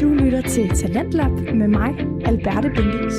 [0.00, 1.94] Du lytter til Talentlab med mig,
[2.24, 3.14] Alberte Bendix.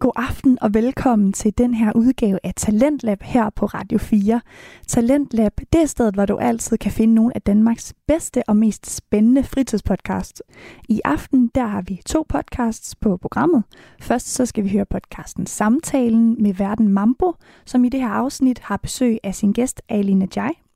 [0.00, 4.40] God aften og velkommen til den her udgave af Talentlab her på Radio 4.
[4.86, 8.96] Talentlab, det er stedet, hvor du altid kan finde nogle af Danmarks bedste og mest
[8.96, 10.42] spændende fritidspodcasts.
[10.88, 13.64] I aften, der har vi to podcasts på programmet.
[14.00, 17.32] Først så skal vi høre podcasten Samtalen med Verden Mambo,
[17.66, 20.67] som i det her afsnit har besøg af sin gæst Ali Najai.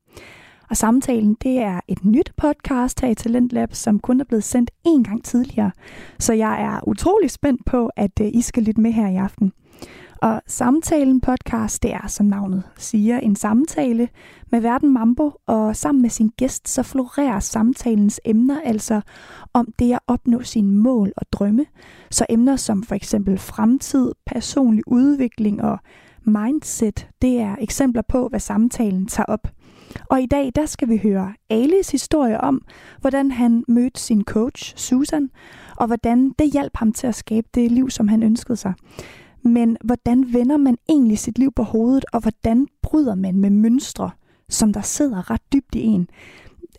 [0.70, 4.70] Og samtalen, det er et nyt podcast her i Talentlab, som kun er blevet sendt
[4.88, 5.70] én gang tidligere.
[6.18, 9.52] Så jeg er utrolig spændt på, at øh, I skal lytte med her i aften.
[10.22, 14.08] Og samtalen podcast, det er som navnet siger, en samtale
[14.50, 19.00] med Verden Mambo, og sammen med sin gæst, så florerer samtalens emner altså
[19.52, 21.66] om det at opnå sine mål og drømme.
[22.10, 25.78] Så emner som for eksempel fremtid, personlig udvikling og
[26.24, 29.48] mindset, det er eksempler på, hvad samtalen tager op.
[30.10, 32.64] Og i dag, der skal vi høre Alis historie om,
[33.00, 35.30] hvordan han mødte sin coach, Susan,
[35.76, 38.74] og hvordan det hjalp ham til at skabe det liv, som han ønskede sig.
[39.42, 44.10] Men hvordan vender man egentlig sit liv på hovedet, og hvordan bryder man med mønstre,
[44.48, 46.08] som der sidder ret dybt i en?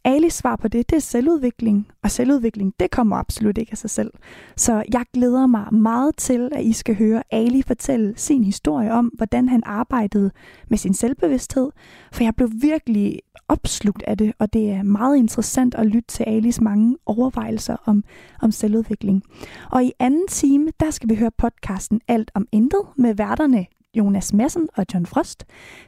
[0.05, 3.89] Alis svar på det, det er selvudvikling, og selvudvikling, det kommer absolut ikke af sig
[3.89, 4.11] selv.
[4.55, 9.05] Så jeg glæder mig meget til, at I skal høre Ali fortælle sin historie om,
[9.05, 10.31] hvordan han arbejdede
[10.67, 11.71] med sin selvbevidsthed,
[12.13, 16.23] for jeg blev virkelig opslugt af det, og det er meget interessant at lytte til
[16.23, 18.03] Alis mange overvejelser om,
[18.41, 19.23] om selvudvikling.
[19.71, 23.65] Og i anden time, der skal vi høre podcasten Alt om Intet med værterne
[23.97, 25.45] Jonas Madsen og John Frost.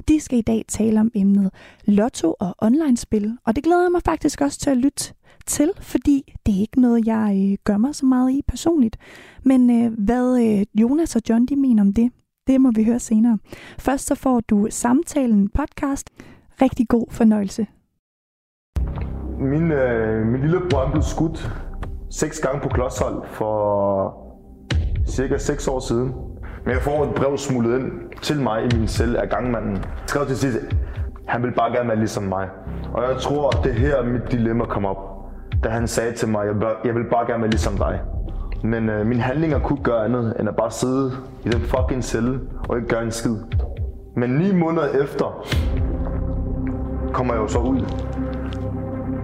[0.07, 1.51] De skal i dag tale om emnet
[1.85, 5.13] lotto og online-spil, og det glæder jeg mig faktisk også til at lytte
[5.45, 8.97] til, fordi det er ikke noget, jeg øh, gør mig så meget i personligt.
[9.43, 12.11] Men øh, hvad øh, Jonas og John de mener om det,
[12.47, 13.37] det må vi høre senere.
[13.79, 16.09] Først så får du samtalen podcast.
[16.61, 17.67] Rigtig god fornøjelse.
[19.39, 21.51] Min, øh, min lillebror blev skudt
[22.09, 24.25] seks gange på klodshold for
[25.07, 26.13] cirka 6 år siden.
[26.65, 29.73] Men jeg får et brev smuglet ind til mig i min celle af gangmanden.
[29.73, 30.57] Jeg skrev til sidst,
[31.27, 32.49] han vil bare gerne være ligesom mig.
[32.93, 34.97] Og jeg tror, at det her mit dilemma kom op,
[35.63, 36.55] da han sagde til mig, jeg,
[36.85, 38.01] jeg vil bare gerne være ligesom dig.
[38.63, 41.11] Men øh, mine handlinger kunne gøre andet, end at bare sidde
[41.45, 42.39] i den fucking celle
[42.69, 43.35] og ikke gøre en skid.
[44.15, 45.45] Men ni måneder efter,
[47.13, 47.81] kommer jeg jo så ud.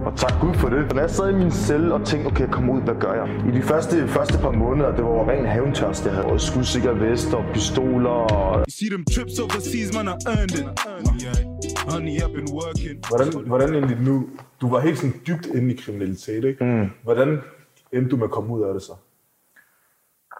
[0.06, 0.94] Og tak Gud for det.
[0.94, 3.28] Når jeg sad i min celle og tænkte, okay, kom ud, hvad gør jeg?
[3.48, 6.26] I de første, første par måneder, det var ren hævntørst, jeg havde.
[6.26, 8.58] Og skudsikre vest og pistoler og...
[8.58, 10.66] You see them trips overseas, man, I earned it.
[11.92, 12.96] Honey, I've been working.
[13.08, 14.26] Hvordan, hvordan egentlig nu,
[14.60, 16.64] du var helt sådan dybt inde i kriminalitet, ikke?
[16.64, 16.86] Mm.
[17.02, 17.40] Hvordan
[17.92, 18.92] endte du med at komme ud af det så?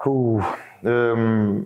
[0.07, 0.45] Uh,
[0.85, 1.57] øhm,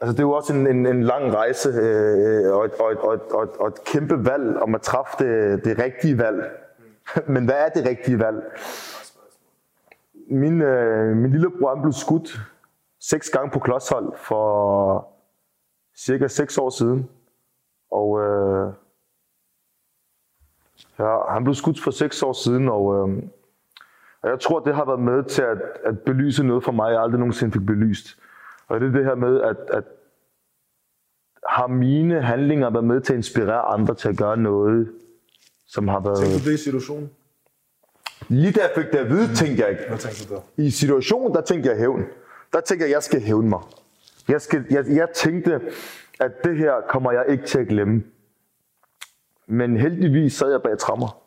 [0.00, 2.98] altså det er jo også en, en, en lang rejse øh, og, et, og, et,
[2.98, 6.42] og, et, og, et, og et kæmpe valg om at træffe det, det rigtige valg.
[7.34, 8.60] Men hvad er det rigtige valg?
[10.30, 12.40] Min, øh, min lillebror blev skudt
[13.00, 15.08] seks gange på klodshold for
[15.96, 17.08] cirka 6 år siden.
[17.90, 18.72] Og øh,
[20.98, 23.22] ja, han blev skudt for 6 år siden, og, øh,
[24.22, 27.02] og jeg tror, det har været med til at, at belyse noget for mig, jeg
[27.02, 28.18] aldrig nogensinde fik belyst.
[28.68, 29.84] Og det er det her med, at, at
[31.48, 34.92] har mine handlinger været med til at inspirere andre til at gøre noget,
[35.72, 36.18] som har været...
[36.18, 37.10] Tænkte du det i situationen?
[38.28, 39.82] Lige da jeg fik det at vide, tænkte jeg ikke.
[39.88, 40.40] Hvad tænkte du der?
[40.56, 42.04] I situationen, der tænkte jeg hævn.
[42.52, 43.60] Der tænkte jeg, at jeg skal hævne mig.
[44.28, 45.60] Jeg, skal, jeg, jeg tænkte,
[46.20, 48.02] at det her kommer jeg ikke til at glemme.
[49.46, 51.22] Men heldigvis sad jeg bag trammer.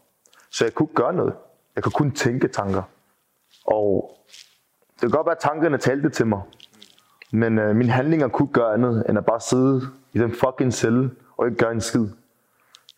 [0.50, 1.34] Så jeg kunne gøre noget.
[1.76, 2.84] Jeg kunne kun tænke tanker.
[3.66, 4.18] Og
[4.94, 6.42] det kan godt være, at tankerne talte til mig.
[7.32, 9.82] Men øh, mine handlinger kunne gøre andet, end at bare sidde
[10.14, 12.08] i den fucking celle og ikke gøre en skid.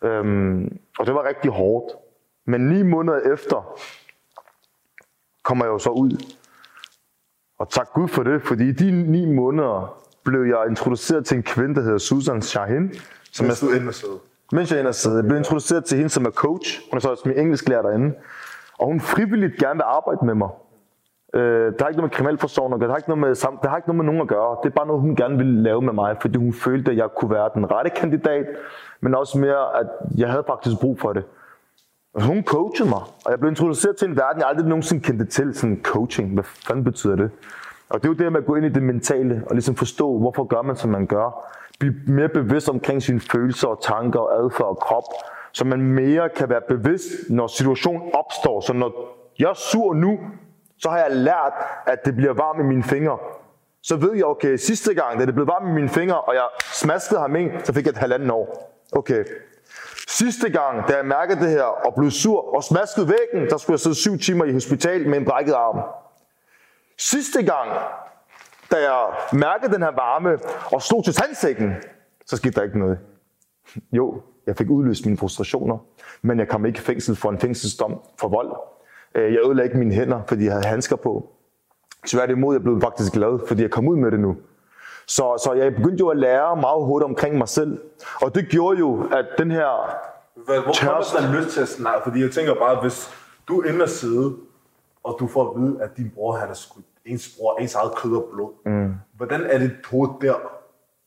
[0.04, 1.94] Øhm, og det var rigtig hårdt.
[2.46, 3.78] Men ni måneder efter
[5.44, 6.34] kommer jeg jo så ud.
[7.58, 11.42] Og tak Gud for det, fordi i de ni måneder blev jeg introduceret til en
[11.42, 12.94] kvinde, der hedder Susan Shahin.
[13.32, 14.18] Som Mens du inde sidde.
[14.52, 15.16] Mens jeg inde sidde.
[15.16, 16.80] Jeg blev introduceret til hende, som er coach.
[16.90, 18.14] Hun er så også min engelsklærer derinde.
[18.78, 20.48] Og hun frivilligt gerne vil arbejde med mig.
[21.34, 22.88] Øh, det har ikke noget med kriminalforsorgen at gøre.
[22.88, 24.56] Det har, ikke noget med, det har ikke noget med nogen at gøre.
[24.62, 27.08] Det er bare noget, hun gerne ville lave med mig, fordi hun følte, at jeg
[27.16, 28.46] kunne være den rette kandidat,
[29.00, 29.86] men også mere, at
[30.16, 31.24] jeg havde faktisk brug for det.
[32.14, 35.24] Og hun coachede mig, og jeg blev introduceret til en verden, jeg aldrig nogensinde kendte
[35.24, 36.34] til, sådan coaching.
[36.34, 37.30] Hvad fanden betyder det?
[37.90, 40.18] Og det er jo det med at gå ind i det mentale, og ligesom forstå,
[40.18, 41.54] hvorfor gør man, som man gør.
[41.80, 45.04] Blive mere bevidst omkring sine følelser og tanker og adfærd og krop,
[45.52, 48.60] så man mere kan være bevidst, når situationen opstår.
[48.60, 48.92] Så når
[49.38, 50.18] jeg er sur nu,
[50.78, 51.52] så har jeg lært,
[51.86, 53.18] at det bliver varmt i mine fingre.
[53.82, 56.48] Så ved jeg, okay, sidste gang, da det blev varmt i mine fingre, og jeg
[56.72, 58.74] smaskede ham ind, så fik jeg et halvanden år.
[58.92, 59.24] Okay.
[60.08, 63.74] Sidste gang, da jeg mærkede det her og blev sur og smaskede væggen, der skulle
[63.74, 65.80] jeg sidde syv timer i hospital med en brækket arm.
[66.98, 67.70] Sidste gang,
[68.70, 70.38] da jeg mærkede den her varme
[70.72, 71.72] og stod til tandsækken,
[72.26, 72.98] så skete der ikke noget.
[73.92, 75.78] Jo, jeg fik udløst mine frustrationer,
[76.22, 78.52] men jeg kom ikke i fængsel for en fængselsdom for vold.
[79.14, 81.30] Øh, Jeg ødelagde ikke mine hænder, fordi jeg havde handsker på.
[82.06, 84.36] Tværtimod, jeg blev faktisk glad, fordi jeg kom ud med det nu.
[85.06, 87.80] Så, så jeg begyndte jo at lære meget hurtigt omkring mig selv.
[88.22, 89.66] Og det gjorde jo, at den her...
[90.34, 91.44] Hvor, hvor kommer Tørst.
[91.44, 92.00] lyst til at snakke?
[92.04, 93.10] Fordi jeg tænker bare, hvis
[93.48, 94.36] du er inde og sidde,
[95.04, 97.92] og du får at vide, at din bror han er skudt, ens bror, ens eget
[97.96, 98.50] kød og blod.
[98.66, 98.94] Mm.
[99.16, 100.34] Hvordan er det hoved der?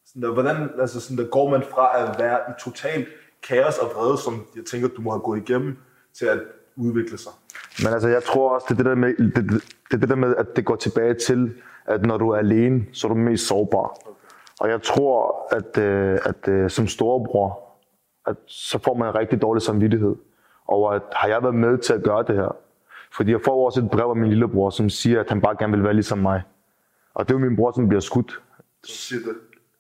[0.06, 0.34] Sådan der?
[0.34, 3.06] Hvordan altså sådan der går man fra at være i total
[3.48, 5.78] kaos og vrede, som jeg tænker, du må have gået igennem,
[6.18, 6.40] til at
[6.82, 7.32] udvikle sig?
[7.84, 10.16] Men altså, jeg tror også, det er det der med, det, det, det, det der
[10.16, 11.54] med at det går tilbage til,
[11.86, 13.98] at når du er alene, så er du mest sårbar.
[14.60, 17.60] Og jeg tror, at, øh, at øh, som storebror,
[18.28, 20.16] at så får man en rigtig dårlig samvittighed
[20.68, 22.56] over, at har jeg været med til at gøre det her?
[23.16, 25.74] Fordi jeg får også et brev af min lillebror, som siger, at han bare gerne
[25.74, 26.42] vil være ligesom mig.
[27.14, 28.42] Og det er jo min bror, som bliver skudt
[28.84, 29.36] Så siger det.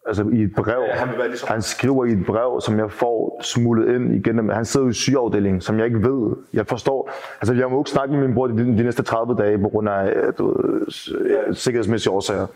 [0.07, 0.81] Altså i et brev.
[0.87, 4.15] Ja, han vil være ligesom- han skriver i et brev, som jeg får smuglet ind
[4.15, 4.49] igennem.
[4.49, 6.35] Han sidder i sygeafdelingen, som jeg ikke ved.
[6.53, 7.09] Jeg forstår.
[7.41, 9.89] Altså, jeg må ikke snakke med min bror de, de næste 30 dage på grund
[9.89, 12.47] af du øh, sikkerhedsmæssige årsager.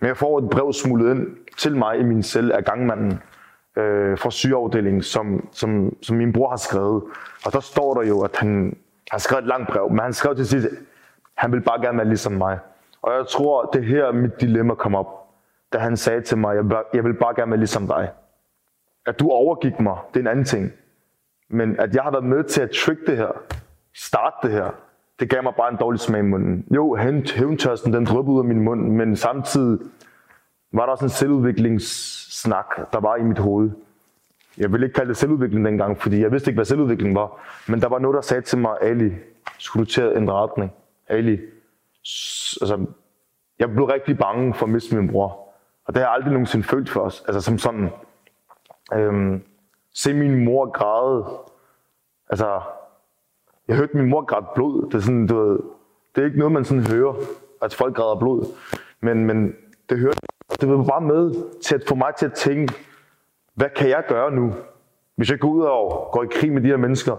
[0.00, 1.26] Men jeg får et brev smuglet ind
[1.58, 3.20] til mig i min celle af gangmanden
[3.76, 7.02] øh, fra sygeafdelingen, som, som, som min bror har skrevet.
[7.46, 8.76] Og der står der jo, at han, han
[9.10, 10.66] har skrevet et langt brev, men han skrev til sidst,
[11.34, 12.58] han vil bare gerne være ligesom mig.
[13.02, 15.06] Og jeg tror, det er her mit dilemma kom op,
[15.72, 18.10] da han sagde til mig, jeg vil, jeg vil bare gerne være ligesom dig.
[19.06, 20.72] At du overgik mig, det er en anden ting.
[21.50, 23.42] Men at jeg har været med til at trick det her,
[23.94, 24.70] starte det her,
[25.20, 26.66] det gav mig bare en dårlig smag i munden.
[26.74, 26.94] Jo,
[27.34, 29.78] hævntørsten, den dryppede ud af min mund, men samtidig
[30.72, 33.70] var der også en selvudviklingssnak, der var i mit hoved.
[34.58, 37.40] Jeg ville ikke kalde det selvudvikling dengang, fordi jeg vidste ikke, hvad selvudvikling var.
[37.68, 39.12] Men der var noget, der sagde til mig, Ali,
[39.58, 40.72] skulle du til at ændre retning?
[41.08, 41.32] Ali,
[42.60, 42.86] altså,
[43.58, 45.47] jeg blev rigtig bange for at miste min bror.
[45.88, 47.24] Og det har jeg aldrig nogensinde følt for os.
[47.26, 47.90] Altså som sådan,
[48.94, 49.42] øhm,
[49.94, 51.26] se min mor græde.
[52.30, 52.60] Altså,
[53.68, 54.86] jeg hørte min mor græde blod.
[54.86, 55.58] Det er, sådan, du ved,
[56.14, 57.14] det er ikke noget, man sådan hører,
[57.62, 58.44] at folk græder blod.
[59.00, 59.54] Men, men
[59.88, 60.18] det hørte
[60.50, 62.74] og det var bare med til at få mig til at tænke,
[63.54, 64.54] hvad kan jeg gøre nu?
[65.16, 67.16] Hvis jeg går ud og går i krig med de her mennesker,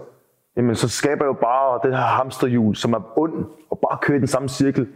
[0.56, 4.16] jamen så skaber jeg jo bare det her hamsterhjul, som er ond, og bare kører
[4.16, 4.88] i den samme cirkel.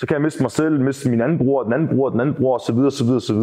[0.00, 2.34] Så kan jeg miste mig selv, miste min anden bror, den anden bror, den anden
[2.34, 2.78] bror, osv.
[2.78, 3.08] osv.
[3.08, 3.36] osv.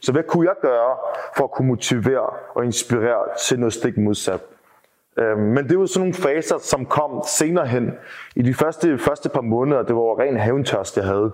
[0.00, 0.96] Så hvad kunne jeg gøre
[1.36, 4.40] for at kunne motivere og inspirere til noget stik modsat?
[5.18, 7.92] Øhm, men det var sådan nogle faser, som kom senere hen.
[8.36, 11.32] I de første, første par måneder, det var jo ren hævntørst, jeg havde.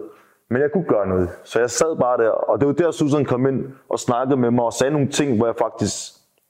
[0.51, 1.29] Men jeg kunne gøre noget.
[1.45, 4.51] Så jeg sad bare der, og det var der, Susan kom ind og snakkede med
[4.51, 5.95] mig og sagde nogle ting, hvor jeg faktisk,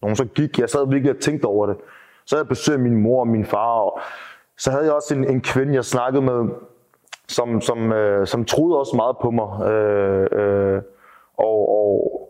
[0.01, 1.77] når hun så gik, jeg sad virkelig og tænkte over det.
[2.27, 4.01] Så havde jeg besøgt min mor og min far, og
[4.59, 6.49] så havde jeg også en, en kvinde, jeg snakkede med,
[7.29, 9.67] som, som, øh, som troede også meget på mig.
[9.71, 10.83] Øh, øh,
[11.39, 12.29] og, og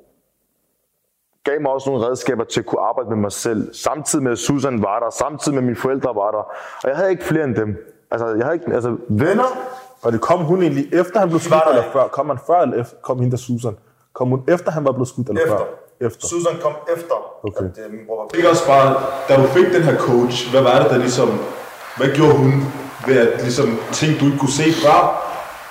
[1.45, 3.75] gav mig også nogle redskaber til at kunne arbejde med mig selv.
[3.75, 6.43] Samtidig med, at Susan var der, samtidig med, at mine forældre var der.
[6.83, 7.77] Og jeg havde ikke flere end dem.
[8.11, 9.51] Altså, jeg havde ikke, altså, venner,
[10.03, 12.09] Og det kom hun egentlig efter han blev skudt, eller før?
[12.09, 12.97] Kom han før eller efter?
[13.03, 13.77] Kom hende der Susan?
[14.15, 15.57] Kom hun efter han var blevet skudt, eller Efter.
[15.59, 15.65] før?
[16.07, 16.27] Efter.
[16.27, 17.17] Susan kom efter,
[17.49, 17.65] Okay.
[17.65, 18.89] at øh, min bror var Ikke også bare,
[19.29, 21.29] da du fik den her coach, hvad var det, der ligesom,
[21.99, 22.53] hvad gjorde hun
[23.07, 24.99] ved at ligesom ting, du ikke kunne se før,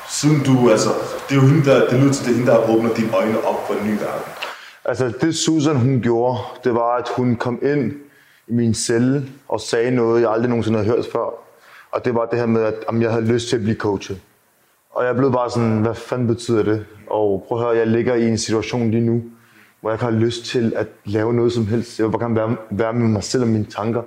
[0.09, 0.89] siden du, altså,
[1.29, 3.43] det er jo hende, der, det lyder til, det er hende, der åbner dine øjne
[3.43, 4.31] op for en ny verden.
[4.85, 7.91] Altså det Susan hun gjorde, det var at hun kom ind
[8.47, 11.33] i min celle og sagde noget, jeg aldrig nogensinde havde hørt før.
[11.91, 14.21] Og det var det her med, at om jeg havde lyst til at blive coachet.
[14.91, 16.85] Og jeg blev bare sådan, hvad fanden betyder det?
[17.09, 19.23] Og prøv at høre, jeg ligger i en situation lige nu,
[19.81, 21.99] hvor jeg ikke har lyst til at lave noget som helst.
[21.99, 24.01] Jeg vil bare gerne være, være med mig selv og mine tanker.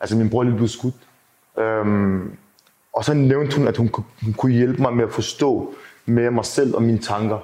[0.00, 0.94] Altså min bror er lige blevet skudt.
[1.58, 2.30] Øhm,
[2.98, 5.74] og så nævnte hun, at hun, kunne- hun kunne hjælpe mig med at forstå
[6.06, 7.38] mere mig selv og mine tanker.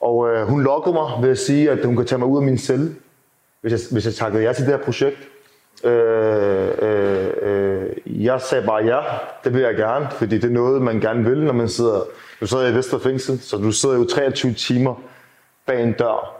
[0.00, 2.42] Og øh, hun lokkede mig ved at sige, at hun kan tage mig ud af
[2.42, 2.94] min celle,
[3.60, 5.16] hvis jeg, hvis jeg takkede ja til det her projekt.
[5.84, 9.00] Øh, øh, øh, jeg sagde bare ja,
[9.44, 12.00] det vil jeg gerne, fordi det er noget, man gerne vil, når man sidder...
[12.40, 14.94] Nu sidder jeg i Vesterfængsel, så du sidder jo 23 timer
[15.66, 16.36] bag en dør,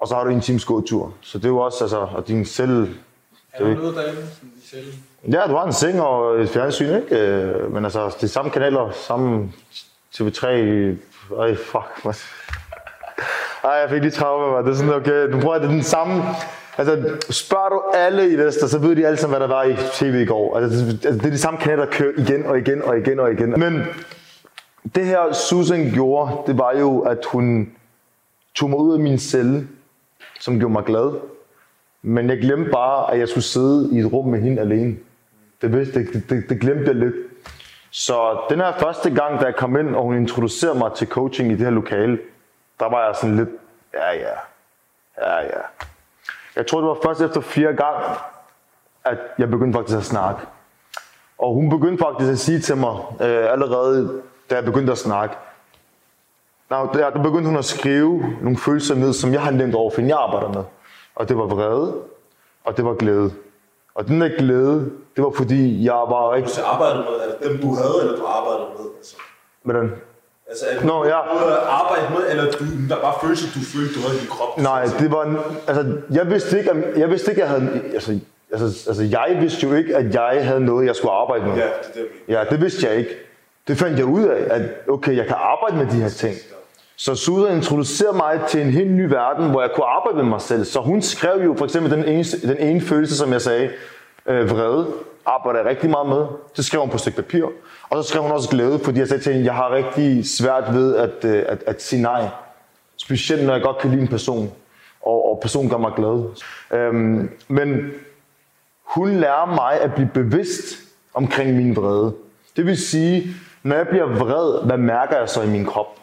[0.00, 1.12] og så har du en times gåtur.
[1.20, 2.88] Så det er jo også, altså, og din celle...
[3.52, 4.94] Er der noget derinde sådan i cellen?
[5.32, 7.18] Ja, du har en seng og et fjernsyn, ikke?
[7.18, 9.52] Øh, Men altså, det er samme kanaler, samme
[10.14, 10.46] TV3...
[11.40, 12.14] Ej, fuck, man.
[13.64, 14.64] Ej, jeg fik lige traume, man.
[14.64, 16.22] Det er sådan, okay, du prøver, det den samme...
[16.78, 19.76] Altså, spørger du alle i Vester, så ved de alle sammen, hvad der var i
[19.92, 20.56] tv i går.
[20.58, 23.20] Altså, det, altså, det er de samme kanaler, der kører igen og igen og igen
[23.20, 23.50] og igen.
[23.60, 23.82] Men
[24.94, 27.72] det her Susan gjorde, det var jo, at hun
[28.54, 29.68] tog mig ud af min celle,
[30.40, 31.12] som gjorde mig glad.
[32.02, 34.96] Men jeg glemte bare, at jeg skulle sidde i et rum med hende alene.
[35.62, 37.14] Det, vidste, det, det, det glemte jeg lidt.
[37.90, 41.52] Så den her første gang, da jeg kom ind, og hun introducerede mig til coaching
[41.52, 42.18] i det her lokale,
[42.80, 43.48] der var jeg sådan lidt,
[43.94, 44.34] ja ja,
[45.18, 45.60] ja ja.
[46.56, 48.16] Jeg tror, det var først efter fire gange,
[49.04, 50.40] at jeg begyndte faktisk at snakke.
[51.38, 55.36] Og hun begyndte faktisk at sige til mig, øh, allerede da jeg begyndte at snakke,
[56.68, 59.90] der, der der begyndte hun at skrive nogle følelser ned, som jeg har nemt over,
[59.90, 60.64] for jeg arbejder med.
[61.14, 61.94] Og det var vrede,
[62.64, 63.30] og det var glæde.
[63.94, 66.38] Og den der glæde, det var fordi, jeg var.
[66.40, 68.86] Hvis jeg arbejdede med, er det dem, du havde, eller du arbejdede med?
[68.98, 69.16] Altså,
[69.64, 69.90] den.
[70.48, 71.18] altså det Nå, ja.
[71.32, 74.28] du havde arbejdet med, eller du, der var følelser, du følte, du havde i din
[74.28, 74.58] krop?
[74.58, 75.22] Nej, det var...
[75.66, 77.80] Altså, jeg vidste ikke, om- jeg vidste ikke, jeg havde...
[77.94, 78.18] Altså,
[78.52, 81.56] altså, altså, jeg vidste jo ikke, at jeg havde noget, jeg skulle arbejde med.
[81.56, 82.06] Ja, det det.
[82.28, 83.10] Ja, det vidste jeg ikke.
[83.68, 86.34] Det fandt jeg ud af, at okay, jeg kan arbejde med de her ting.
[87.04, 90.40] Så Suda introducerede mig til en helt ny verden, hvor jeg kunne arbejde med mig
[90.40, 90.64] selv.
[90.64, 93.70] Så hun skrev jo for eksempel den ene, den ene følelse, som jeg sagde,
[94.26, 94.86] øh, vrede,
[95.26, 96.26] arbejder jeg rigtig meget med.
[96.54, 97.44] Så skrev hun på et stykke papir.
[97.90, 100.74] Og så skrev hun også glæde, fordi jeg sagde til hende, jeg har rigtig svært
[100.74, 102.28] ved at, øh, at, at sige nej.
[102.96, 104.52] Specielt når jeg godt kan lide en person,
[105.06, 106.24] og, og personen gør mig glad.
[106.70, 107.90] Øhm, men
[108.84, 110.78] hun lærer mig at blive bevidst
[111.14, 112.14] omkring min vrede.
[112.56, 113.26] Det vil sige,
[113.62, 116.01] når jeg bliver vred, hvad mærker jeg så i min krop?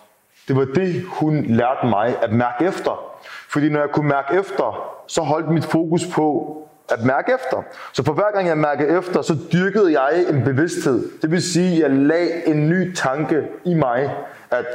[0.49, 3.15] Det var det, hun lærte mig at mærke efter.
[3.49, 6.57] Fordi når jeg kunne mærke efter, så holdt mit fokus på
[6.91, 7.63] at mærke efter.
[7.93, 11.21] Så for hver gang jeg mærkede efter, så dyrkede jeg en bevidsthed.
[11.21, 14.11] Det vil sige, at jeg lagde en ny tanke i mig,
[14.51, 14.65] at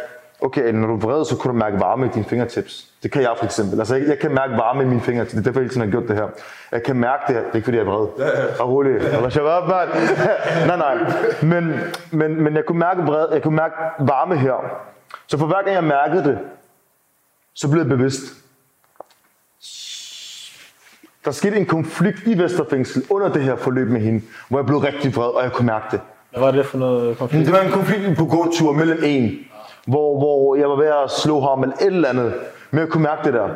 [0.40, 2.86] okay, når du er vred, så kunne du mærke varme i dine fingertips.
[3.02, 3.78] Det kan jeg for eksempel.
[3.78, 5.32] Altså, jeg, jeg kan mærke varme i mine fingertips.
[5.32, 6.28] Det er derfor, jeg hele tiden har gjort det her.
[6.72, 7.42] Jeg kan mærke det her.
[7.42, 8.06] Det er ikke, fordi jeg er vred.
[8.60, 8.96] Og rolig.
[8.96, 9.88] Eller shut up, man.
[10.68, 10.94] nej, nej.
[11.42, 11.74] Men,
[12.10, 13.26] men, men jeg kunne mærke vred.
[13.32, 14.84] Jeg kunne mærke varme her.
[15.26, 16.38] Så for hver gang jeg mærkede det,
[17.54, 18.22] så blev jeg bevidst.
[21.24, 24.78] Der skete en konflikt i Vesterfængsel under det her forløb med hende, hvor jeg blev
[24.78, 26.00] rigtig vred, og jeg kunne mærke det.
[26.30, 27.46] Hvad var det for noget konflikt?
[27.46, 29.38] Det var en konflikt på gåtur mellem en,
[29.86, 32.34] hvor, hvor jeg var ved at slå ham eller et eller andet,
[32.70, 33.48] men jeg kunne mærke det der.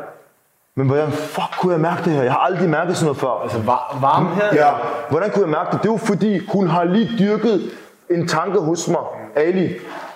[0.74, 2.22] Men hvordan fuck kunne jeg mærke det her?
[2.22, 3.42] Jeg har aldrig mærket sådan noget før.
[3.42, 4.54] Altså var, varme her?
[4.54, 4.72] Ja,
[5.10, 5.82] hvordan kunne jeg mærke det?
[5.82, 7.70] Det var fordi, hun har lige dyrket
[8.10, 9.02] en tanke hos mig.
[9.36, 9.74] Ali,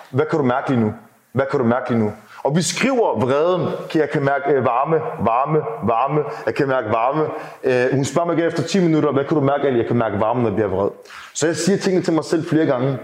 [0.09, 0.93] hvad kan du mærke lige nu?
[1.33, 2.11] Hvad kan du mærke lige nu?
[2.43, 6.87] Og vi skriver vreden, kan jeg kan mærke øh, varme, varme, varme, jeg kan mærke
[6.89, 7.23] varme.
[7.63, 9.95] Øh, hun spørger mig igen efter 10 minutter, hvad kan du mærke, at Jeg kan
[9.95, 10.89] mærke varme, når jeg bliver vred.
[11.33, 12.97] Så jeg siger tingene til mig selv flere gange.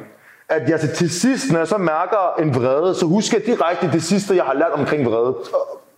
[0.50, 4.04] At jeg til, sidst, når jeg så mærker en vrede, så husker jeg direkte det
[4.04, 5.36] sidste, jeg har lært omkring vrede.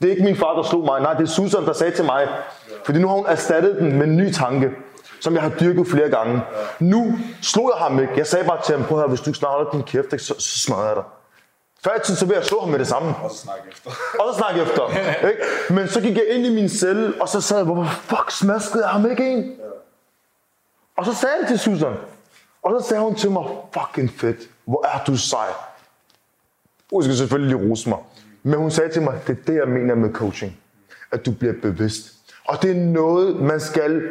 [0.01, 1.01] Det er ikke min far, der slog mig.
[1.01, 2.27] Nej, det er Susan, der sagde til mig.
[2.85, 4.71] Fordi nu har hun erstattet den med en ny tanke
[5.21, 6.41] som jeg har dyrket flere gange.
[6.79, 8.13] Nu slog jeg ham ikke.
[8.17, 10.35] Jeg sagde bare til ham, prøv at hvis du ikke snart holder din kæft, så,
[10.39, 11.03] så smadrer jeg dig.
[11.83, 13.15] Før i tiden, så vil jeg slå ham med det samme.
[13.23, 13.89] Og så snakke efter.
[14.19, 14.87] Og så snakke efter.
[15.29, 15.41] Ikke?
[15.69, 18.83] Men så gik jeg ind i min celle, og så sad jeg, hvorfor fuck smaskede
[18.83, 19.55] jeg ham ikke en?
[20.97, 21.93] Og så sagde jeg det til Susan.
[22.63, 25.47] Og så sagde hun til mig, fucking fedt, hvor er du sej.
[26.91, 27.99] Hun skal selvfølgelig lige rose mig.
[28.43, 30.57] Men hun sagde til mig, det er det, jeg mener med coaching.
[31.11, 32.13] At du bliver bevidst.
[32.45, 34.01] Og det er noget, man skal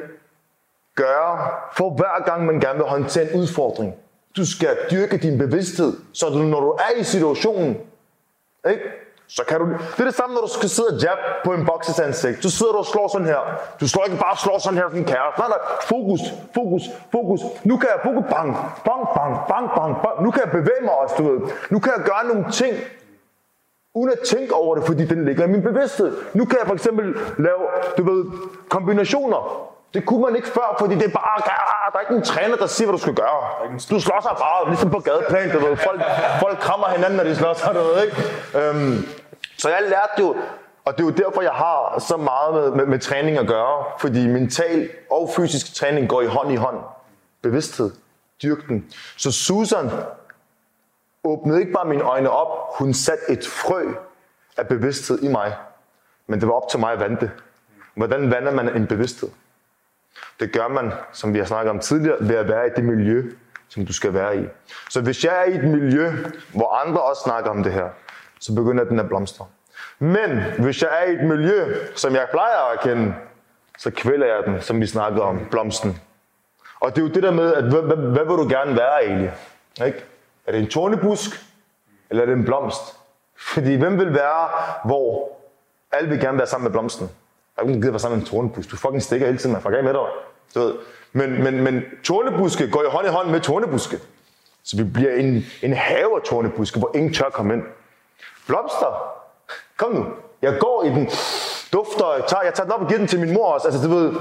[0.94, 3.94] gøre for hver gang, man gerne vil håndtere en udfordring.
[4.36, 7.76] Du skal dyrke din bevidsthed, så du, når du er i situationen,
[8.70, 8.82] ikke?
[9.28, 9.66] Så kan du...
[9.66, 12.42] Det er det samme, når du skal sidde og jab på en boksers ansigt.
[12.42, 13.40] Du sidder og slår sådan her.
[13.80, 15.40] Du slår ikke bare og slår sådan her som en kæreste.
[15.40, 15.58] Nej, nej.
[15.82, 16.20] Fokus,
[16.54, 16.82] fokus,
[17.12, 17.40] fokus.
[17.64, 18.24] Nu kan jeg fokus.
[18.30, 20.22] Bang, bang, bang, bang, bang, bang.
[20.24, 21.40] Nu kan jeg bevæge mig også, du ved.
[21.70, 22.76] Nu kan jeg gøre nogle ting,
[23.94, 26.16] uden at tænke over det, fordi den ligger i min bevidsthed.
[26.34, 27.06] Nu kan jeg for eksempel
[27.38, 27.62] lave,
[27.98, 28.24] du ved,
[28.68, 29.69] kombinationer.
[29.94, 31.38] Det kunne man ikke før, fordi det er bare,
[31.92, 33.42] der er ikke en træner, der siger, hvad du skal gøre.
[33.90, 35.76] Du slår sig bare, ligesom på gadeplan, du ved.
[35.76, 36.02] Folk,
[36.40, 38.16] folk krammer hinanden, når de slår sig, du ved, ikke?
[38.58, 39.06] Øhm,
[39.58, 40.36] så jeg lærte jo,
[40.84, 43.84] og det er jo derfor, jeg har så meget med, med, med træning at gøre,
[43.98, 46.76] fordi mental og fysisk træning går i hånd i hånd.
[47.42, 47.90] Bevidsthed,
[48.42, 48.86] dyrk den.
[49.16, 49.90] Så Susan
[51.24, 53.94] åbnede ikke bare mine øjne op, hun satte et frø
[54.56, 55.56] af bevidsthed i mig.
[56.26, 57.30] Men det var op til mig at vande det.
[57.94, 59.28] Hvordan vander man en bevidsthed?
[60.40, 63.30] Det gør man, som vi har snakket om tidligere, ved at være i det miljø,
[63.68, 64.44] som du skal være i.
[64.90, 66.12] Så hvis jeg er i et miljø,
[66.54, 67.88] hvor andre også snakker om det her,
[68.40, 69.46] så begynder den at blomstre.
[69.98, 73.14] Men hvis jeg er i et miljø, som jeg plejer at kende,
[73.78, 76.00] så kvæler jeg den, som vi snakkede om, blomsten.
[76.80, 79.04] Og det er jo det der med, at hvad, hvad, hvad vil du gerne være,
[79.04, 79.32] egentlig?
[79.86, 80.04] Ikke?
[80.46, 81.30] Er det en tornebusk,
[82.10, 82.96] eller er det en blomst?
[83.36, 84.48] Fordi hvem vil være,
[84.84, 85.32] hvor
[85.92, 87.10] alle vil gerne være sammen med blomsten?
[87.60, 88.70] Der er ingen, der gider være sammen med en tornebusk.
[88.70, 90.00] Du fucking stikker hele tiden, man fucker af med dig.
[90.54, 90.74] Du ved.
[91.12, 93.98] Men, men, men tornebuske går i hånd i hånd med tornebuske.
[94.64, 97.62] Så vi bliver en, en have af tornebuske, hvor ingen tør komme ind.
[98.46, 99.02] Blomster,
[99.76, 100.06] kom nu.
[100.42, 101.06] Jeg går i den,
[101.72, 103.68] dufter, jeg tager, jeg tager den op og giver den til min mor også.
[103.68, 104.12] Altså, du ved,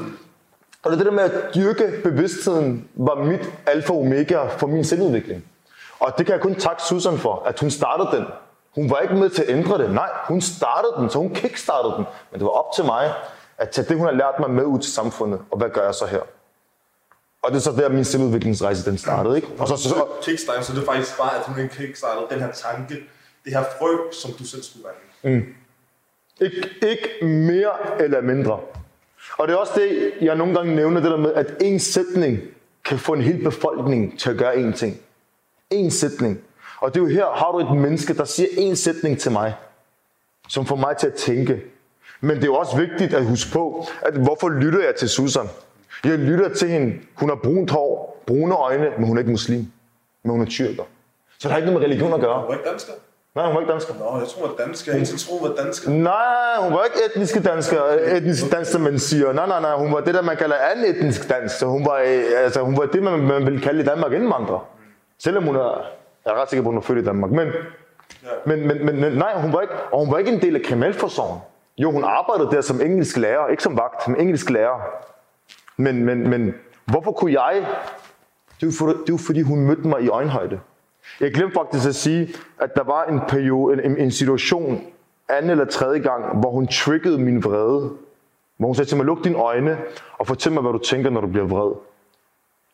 [0.83, 4.83] og det det der med at dyrke bevidstheden, var mit alfa og omega for min
[4.83, 5.43] selvudvikling.
[5.99, 8.25] Og det kan jeg kun takke Susan for, at hun startede den.
[8.79, 9.91] Hun var ikke med til at ændre det.
[9.91, 12.05] Nej, hun startede den, så hun kickstartede den.
[12.31, 13.13] Men det var op til mig
[13.57, 15.39] at tage det, hun har lært mig med ud til samfundet.
[15.51, 16.19] Og hvad gør jeg så her?
[17.41, 19.35] Og det er så der, min selvudviklingsrejse den startede.
[19.35, 19.47] Ikke?
[19.59, 22.39] Og så, så, så, Kickstarter, så det er faktisk bare, at hun ikke kickstartede den
[22.39, 22.95] her tanke,
[23.45, 25.43] det her frø, som du selv skulle være.
[26.41, 28.59] Ikke, ikke mere eller mindre.
[29.37, 32.39] Og det er også det, jeg nogle gange nævner, det der med, at en sætning
[32.85, 34.97] kan få en hel befolkning til at gøre én ting.
[35.69, 36.41] En sætning.
[36.79, 39.55] Og det er jo her, har du et menneske, der siger en sætning til mig,
[40.49, 41.61] som får mig til at tænke.
[42.21, 45.49] Men det er jo også vigtigt at huske på, at hvorfor lytter jeg til Susan?
[46.03, 46.93] Jeg lytter til hende.
[47.15, 49.67] Hun har brunt hår, brune øjne, men hun er ikke muslim.
[50.23, 50.83] Men hun er tyrker.
[51.39, 52.39] Så det har ikke noget med religion at gøre.
[52.39, 52.93] Hun var ikke dansker.
[53.35, 53.93] Nej, hun var ikke dansker.
[53.93, 54.95] Nå, jeg tror, hun var dansker.
[54.95, 55.91] Jeg troede, hun var dansker.
[55.91, 57.81] Nej, hun var ikke etniske dansker,
[58.15, 59.33] etnisk dansker, man siger.
[59.33, 61.57] Nej, nej, nej, hun var det, der man kalder anden etnisk dansk.
[61.57, 64.67] Så hun var, øh, altså, hun var det, man, man vil kalde i Danmark indvandrer.
[65.19, 65.85] Selvom hun er,
[66.29, 67.31] jeg er ret sikker på, at hun er født i Danmark.
[67.31, 67.47] Men,
[68.45, 70.61] men, men, men, men nej, hun var ikke, og hun var ikke en del af
[70.61, 71.39] kriminalforsorgen.
[71.77, 74.81] Jo, hun arbejdede der som engelsk lærer, ikke som vagt, som engelsk lærer.
[75.77, 76.53] Men, men, men
[76.85, 77.65] hvorfor kunne jeg?
[78.61, 80.59] Det er, jo for, det jo fordi, hun mødte mig i øjenhøjde.
[81.19, 84.81] Jeg glemte faktisk at sige, at der var en periode, en, en situation,
[85.29, 87.91] anden eller tredje gang, hvor hun triggede min vrede.
[88.57, 89.77] Hvor hun sagde til mig, luk dine øjne
[90.17, 91.71] og fortæl mig, hvad du tænker, når du bliver vred.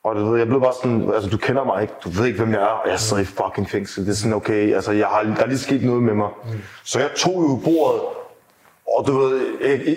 [0.06, 2.40] Og du ved, jeg blev bare sådan, altså du kender mig ikke, du ved ikke,
[2.40, 4.06] hvem jeg er, og jeg sidder i fucking fængsel.
[4.06, 6.30] Det er sådan, okay, altså jeg har, der er lige sket noget med mig.
[6.84, 8.02] Så jeg tog jo bordet,
[8.98, 9.96] og du ved, jeg, jeg,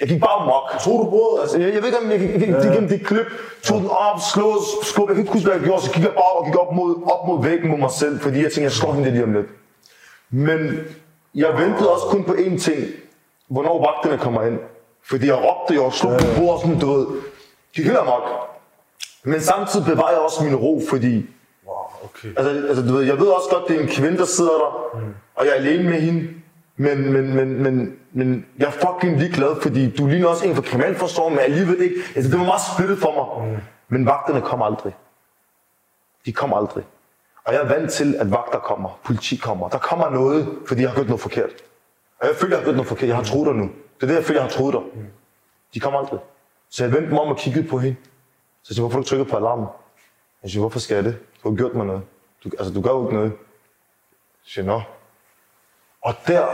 [0.00, 0.80] jeg gik bare mok.
[0.84, 1.42] Tog du bordet?
[1.42, 3.26] Altså, Jeg, jeg ved ikke, om jeg gik, gik, gik gennem det klip,
[3.62, 6.12] tog den op, slå, skub, jeg kan ikke huske, hvad jeg gjorde, så gik jeg
[6.12, 8.72] bare og gik op mod, op mod væggen mod mig selv, fordi jeg tænkte, jeg
[8.72, 9.46] slår hende lige om lidt.
[10.30, 10.58] Men
[11.34, 12.78] jeg ventede også kun på én ting,
[13.48, 14.58] hvornår vagterne kommer ind.
[15.10, 17.06] Fordi jeg råbte jo og slog på bordet sådan, du ved,
[17.74, 18.22] gik helt amok.
[19.26, 21.26] Men samtidig bevarer jeg også min ro, fordi
[21.66, 22.28] wow, okay.
[22.36, 25.00] Altså, altså du ved, jeg ved også godt, det er en kvinde, der sidder der,
[25.00, 25.14] mm.
[25.34, 26.28] og jeg er alene med hende.
[26.76, 30.62] Men, men, men, men, men jeg er fucking ligeglad, fordi du ligner også en fra
[30.62, 31.94] kriminalforsorgen, men alligevel ikke.
[32.16, 33.48] Altså, det var meget splittet for mig.
[33.48, 33.56] Mm.
[33.88, 34.96] Men vagterne kommer aldrig.
[36.26, 36.84] De kommer aldrig.
[37.44, 39.68] Og jeg er vant til, at vagter kommer, politi kommer.
[39.68, 41.50] Der kommer noget, fordi jeg har gjort noget forkert.
[42.20, 43.08] Og jeg føler, jeg har gjort noget forkert.
[43.08, 43.70] Jeg har troet dig nu.
[43.96, 44.82] Det er det, jeg føler, jeg har troet dig.
[45.74, 46.20] De kommer aldrig.
[46.70, 47.96] Så jeg vendte mig om og kiggede på hende.
[48.66, 49.66] Så jeg siger, hvorfor har du trykket på alarmen?
[50.42, 51.18] Jeg siger, hvorfor skal jeg det?
[51.42, 52.02] Du har gjort mig noget.
[52.44, 53.30] Du, altså, du gør jo ikke noget.
[53.30, 53.38] Jeg
[54.44, 54.82] siger, nå.
[56.02, 56.46] Og der,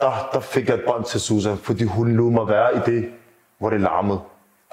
[0.00, 3.12] der, der fik jeg et bånd til Susan, fordi hun lod mig være i det,
[3.58, 4.20] hvor det larmede.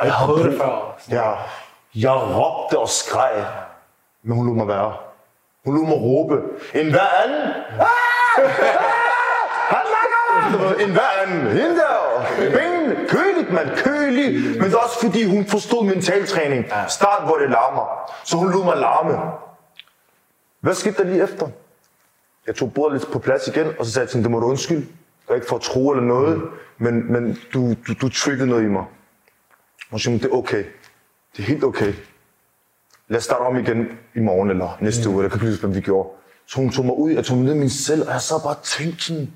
[0.01, 0.97] Jeg har prøvet det før.
[1.09, 1.33] Ja,
[1.95, 3.45] jeg råbte og skreg,
[4.23, 4.97] men hun lod mig være.
[5.65, 6.35] Hun lod mig råbe.
[6.75, 7.47] En hver anden.
[7.79, 8.45] Ah!
[9.75, 10.83] Han snakker!
[10.85, 11.47] En hver anden.
[11.47, 12.14] Hende der.
[12.37, 13.07] Ben.
[13.07, 13.69] Køligt, mand.
[13.77, 14.33] Kølig.
[14.59, 16.65] Men det er også fordi, hun forstod mentaltræning.
[16.87, 18.11] Start, hvor det larmer.
[18.23, 19.31] Så hun lod mig larme.
[20.59, 21.47] Hvad skete der lige efter?
[22.47, 24.39] Jeg tog bordet lidt på plads igen, og så sagde jeg til hende, det må
[24.39, 24.81] du undskylde.
[24.81, 26.41] Det er ikke for at tro eller noget,
[26.77, 28.85] men, men du, du, du triggede noget i mig.
[29.91, 30.63] Og så det er okay.
[31.37, 31.93] Det er helt okay.
[33.07, 35.65] Lad os starte om igen i morgen eller næste uge, eller jeg kan ikke huske,
[35.65, 36.09] hvad vi gjorde.
[36.47, 38.43] Så hun tog mig ud, jeg tog mig ned i min celle, og jeg så
[38.43, 39.33] bare tænkte sådan,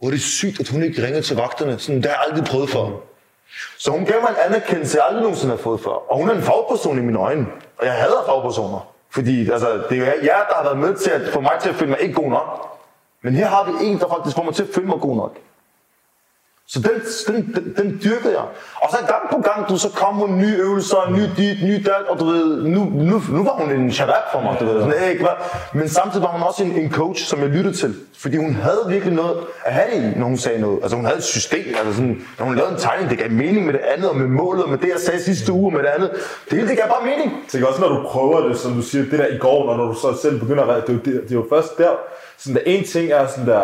[0.00, 1.78] hvor er sygt, at hun ikke ringede til vagterne.
[1.78, 2.86] Sådan, det har jeg aldrig prøvet før.
[3.78, 6.10] Så hun gav mig en anerkendelse, jeg aldrig nogensinde har fået før.
[6.10, 7.46] Og hun er en fagperson i mine øjne.
[7.78, 8.94] Og jeg hader fagpersoner.
[9.10, 11.74] Fordi altså, det er jer, der har været med til at få mig til at
[11.74, 12.78] føle mig ikke god nok.
[13.22, 15.36] Men her har vi en, der faktisk får mig til at føle mig god nok.
[16.70, 18.46] Så den, den, den, den dyrkede jeg.
[18.82, 22.04] Og så gang på gang, du, så kom hun nye øvelser, ny dit, ny dat,
[22.08, 24.80] og du ved, nu, nu, nu var hun en shabab for mig, du ved.
[24.80, 25.36] Sådan, ikke, hvad?
[25.72, 27.94] Men samtidig var hun også en, en coach, som jeg lyttede til.
[28.18, 30.78] Fordi hun havde virkelig noget at have det i, når hun sagde noget.
[30.82, 33.66] Altså hun havde et system, altså sådan, når hun lavede en tegning, det gav mening
[33.66, 35.82] med det andet, og med målet, og med det, jeg sagde sidste uge, og med
[35.82, 36.10] det andet.
[36.50, 37.32] Det hele, det gav bare mening.
[37.52, 39.86] Det er også, når du prøver det, som du siger, det der i går, når
[39.86, 41.90] du så selv begynder at det det, det er jo først der,
[42.38, 43.60] sådan der en ting er sådan der,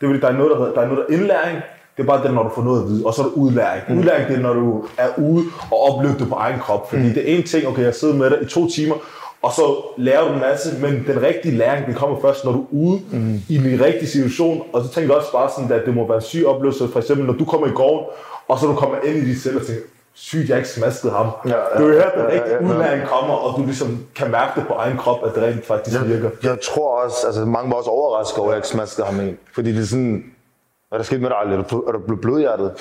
[0.00, 1.58] det er fordi, der er noget, der, hedder, der er noget, der er indlæring,
[1.96, 3.82] det er bare det, når du får noget at vide, og så er der udlæring.
[3.88, 3.98] Mm.
[3.98, 7.14] Udlæring, det er, når du er ude og oplever det på egen krop, fordi mm.
[7.14, 8.94] det er en ting, okay, jeg sidder med dig i to timer,
[9.42, 12.60] og så lærer du en masse, men den rigtige læring, den kommer først, når du
[12.60, 13.40] er ude mm.
[13.48, 16.16] i den rigtige situation, og så tænker jeg også bare sådan, at det må være
[16.16, 18.06] en syg oplevelse, for eksempel, når du kommer i gården,
[18.48, 19.82] og så du kommer ind i dit selv og tænker,
[20.14, 21.26] sygt, jeg ikke smaskede ham.
[21.46, 22.74] Ja, ja, det er jo her, den rigtige ja, ja, ja.
[22.74, 25.96] udlæring kommer, og du ligesom kan mærke det på egen krop, at det rent faktisk
[26.00, 26.30] jeg, virker.
[26.42, 29.36] Jeg tror også, altså mange var også overrasket over, at jeg ikke smaskede ham ind.
[29.54, 30.24] Fordi det er sådan,
[30.94, 31.70] hvad er der sket med dig?
[31.70, 32.72] Du, er du blevet blodhjertet?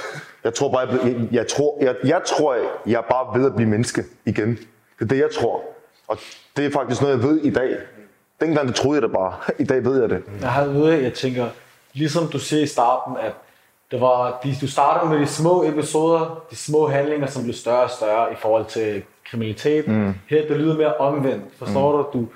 [0.44, 3.46] Jeg tror bare, jeg, blev, jeg, jeg, tror, jeg, jeg tror, jeg er bare ved
[3.46, 4.50] at blive menneske igen.
[4.50, 5.62] Det er det, jeg tror.
[6.08, 6.18] Og
[6.58, 7.78] det er faktisk noget, jeg ved i dag.
[8.42, 9.34] Dengang det troede jeg det bare.
[9.64, 10.24] I dag ved jeg det.
[10.42, 11.48] Jeg har ude, jeg tænker,
[11.94, 13.34] ligesom du siger i starten, at
[13.92, 17.84] Det var, de, du startede med de små episoder, de små handlinger, som blev større
[17.84, 19.88] og større i forhold til kriminalitet.
[19.88, 20.14] Mm.
[20.30, 21.44] Her, det lyder mere omvendt.
[21.58, 22.04] Forstår mm.
[22.04, 22.20] du?
[22.20, 22.28] Du,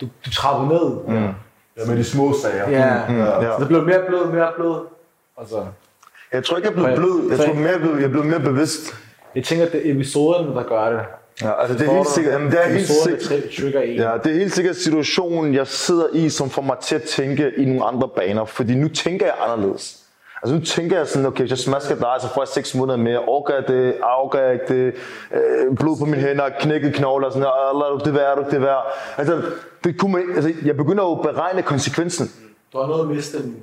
[0.00, 1.08] du, du trapper ned.
[1.08, 1.24] Mm.
[1.24, 1.32] Ja.
[1.76, 2.70] Ja, med de små sager.
[2.70, 3.08] Ja.
[3.08, 3.18] Mm.
[3.18, 3.52] Ja.
[3.52, 4.95] Så det blev mere blød, mere blød.
[5.38, 5.66] Altså,
[6.32, 7.30] Jeg tror ikke, jeg blev blød.
[7.30, 8.94] Jeg tror mere, jeg blev, jeg blev mere bevidst.
[9.34, 11.00] jeg tænker, at det er episoderne, der gør det.
[11.42, 12.34] Ja, altså det er helt sikkert.
[12.34, 13.84] Jamen, det er helt sikkert.
[13.96, 17.52] Ja, det er helt sikkert situationen, jeg sidder i, som får mig til at tænke
[17.56, 18.44] i nogle andre baner.
[18.44, 20.02] Fordi nu tænker jeg anderledes.
[20.42, 22.98] Altså nu tænker jeg sådan, okay, hvis jeg smasker dig, så får jeg seks måneder
[22.98, 23.18] mere.
[23.18, 23.94] Orker jeg det?
[24.02, 24.94] Orker jeg ikke det?
[25.34, 28.50] Øh, blod på mine hænder, knækket knogler, sådan, "Ah, lad du det være, lad du
[28.50, 28.80] det være.
[29.16, 29.42] Altså,
[29.84, 32.30] det kunne man, altså, jeg begynder jo at beregne konsekvensen.
[32.72, 33.56] Du har noget at miste den.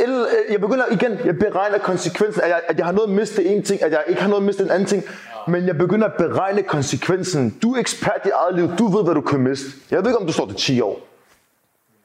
[0.00, 3.14] Eller, øh, Jeg begynder igen, jeg beregner konsekvensen, at jeg, at jeg har noget at
[3.14, 5.04] miste en ting, at jeg ikke har noget at miste en anden ting.
[5.48, 7.58] Men jeg begynder at beregne konsekvensen.
[7.62, 9.66] Du er ekspert i eget liv, du ved, hvad du kan miste.
[9.90, 11.00] Jeg ved ikke, om du står til 10 år.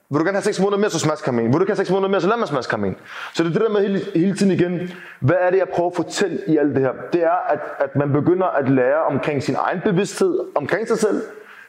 [0.09, 1.45] Vil du gerne have 6 måneder mere, så smask ham en.
[1.45, 2.95] Vil du gerne have 6 måneder mere, så lad mig smask ham en.
[3.33, 5.89] Så det er det der med hele, hele tiden igen, hvad er det, jeg prøver
[5.89, 6.91] at fortælle i alt det her?
[7.13, 11.21] Det er, at, at man begynder at lære omkring sin egen bevidsthed, omkring sig selv,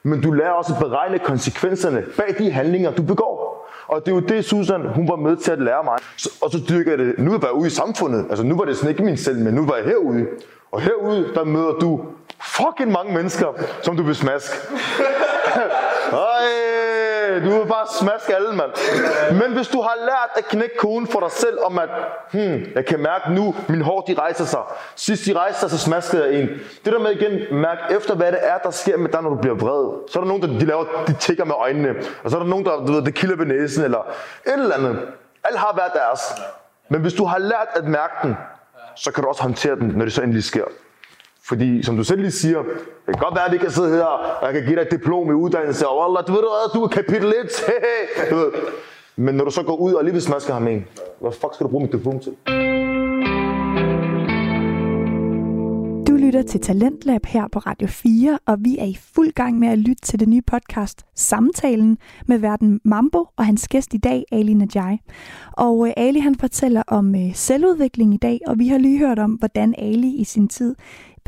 [0.03, 3.38] men du lærer også at beregne konsekvenserne bag de handlinger, du begår.
[3.89, 5.99] Og det er jo det, Susan, hun var med til at lære mig.
[6.17, 7.15] Så, og så dyrker jeg det.
[7.19, 8.27] Nu er jeg bare ude i samfundet.
[8.31, 10.27] Altså nu var det sådan ikke min selv, men nu var jeg herude.
[10.73, 12.01] Og herude, der møder du
[12.43, 13.47] fucking mange mennesker,
[13.83, 14.57] som du vil smaske.
[17.39, 18.71] Øh, du vil bare smaske alle, mand.
[19.33, 21.89] Men hvis du har lært at knække koden for dig selv om at,
[22.33, 24.61] hmm, jeg kan mærke nu, min hår de rejser sig.
[24.97, 26.49] Sidst de rejste sig, så smaskede jeg en.
[26.85, 29.37] Det der med igen, mærk efter, hvad det er, der sker med dig, når du
[29.37, 30.11] bliver vred.
[30.11, 31.95] Så er der nogen, der de laver, de tigger med øjnene.
[32.25, 33.99] Og så er der nogen, der du ved, det kilder ved næsen, eller
[34.47, 34.99] et eller andet.
[35.45, 36.21] Alle har hver deres.
[36.89, 38.37] Men hvis du har lært at mærke den,
[38.97, 40.65] så kan du også håndtere den, når det så endelig sker.
[41.49, 42.59] Fordi, som du selv lige siger,
[43.07, 44.91] det kan godt være, at vi kan sidde her, og jeg kan give dig et
[44.91, 47.35] diplom i uddannelse, og Allah, du ved du, du er kapitel 1,
[48.31, 48.51] du ved.
[49.17, 50.87] Men når du så går ud og alligevel smasker ham en,
[51.21, 52.33] hvad fuck skal du bruge mit diplom til?
[56.09, 59.69] Du lytter til Talentlab her på Radio 4, og vi er i fuld gang med
[59.69, 64.25] at lytte til det nye podcast Samtalen med verden Mambo og hans gæst i dag,
[64.33, 64.99] Ali Najai.
[65.53, 69.19] Og øh, Ali han fortæller om øh, selvudvikling i dag, og vi har lige hørt
[69.19, 70.75] om, hvordan Ali i sin tid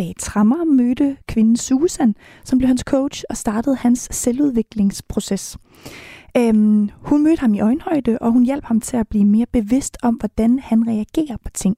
[0.00, 5.58] bag trammer mødte kvinden Susan, som blev hans coach og startede hans selvudviklingsproces.
[6.36, 9.96] Øhm, hun mødte ham i øjenhøjde, og hun hjalp ham til at blive mere bevidst
[10.02, 11.76] om, hvordan han reagerer på ting.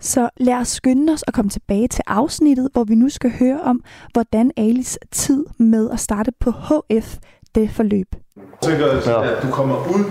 [0.00, 3.60] Så lad os skynde os at komme tilbage til afsnittet, hvor vi nu skal høre
[3.60, 7.16] om, hvordan Alis tid med at starte på HF
[7.54, 8.08] det forløb.
[8.36, 10.04] Jeg tænker, at du kommer ud,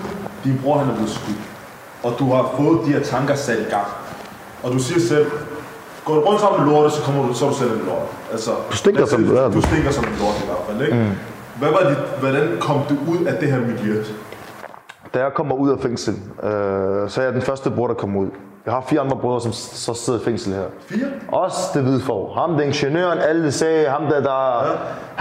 [0.44, 1.42] din bror han er blevet skudt,
[2.04, 3.88] og du har fået de her tanker sat i gang.
[4.64, 5.26] Og du siger selv,
[6.06, 8.08] går du rundt sammen med lorte, så, kommer du, så er du selv en lort.
[8.32, 10.98] Altså, Du stinker som- sige, ja, Du stinker som en lort i hvert fald, ikke?
[10.98, 11.12] Mm.
[11.60, 14.04] Hvad var dit, hvordan kom du ud af det her miljø?
[15.14, 16.14] Da jeg kommer ud af fængsel,
[16.44, 16.50] øh,
[17.10, 18.28] så er jeg den første bror, der kommer ud.
[18.66, 20.64] Jeg har fire andre brødre, som så sidder i fængsel her.
[20.90, 21.06] Fire?
[21.28, 22.34] Også det hvide for.
[22.34, 24.64] Ham, der ingeniøren, alle sagde, ham der, der...
[24.66, 24.72] Ja.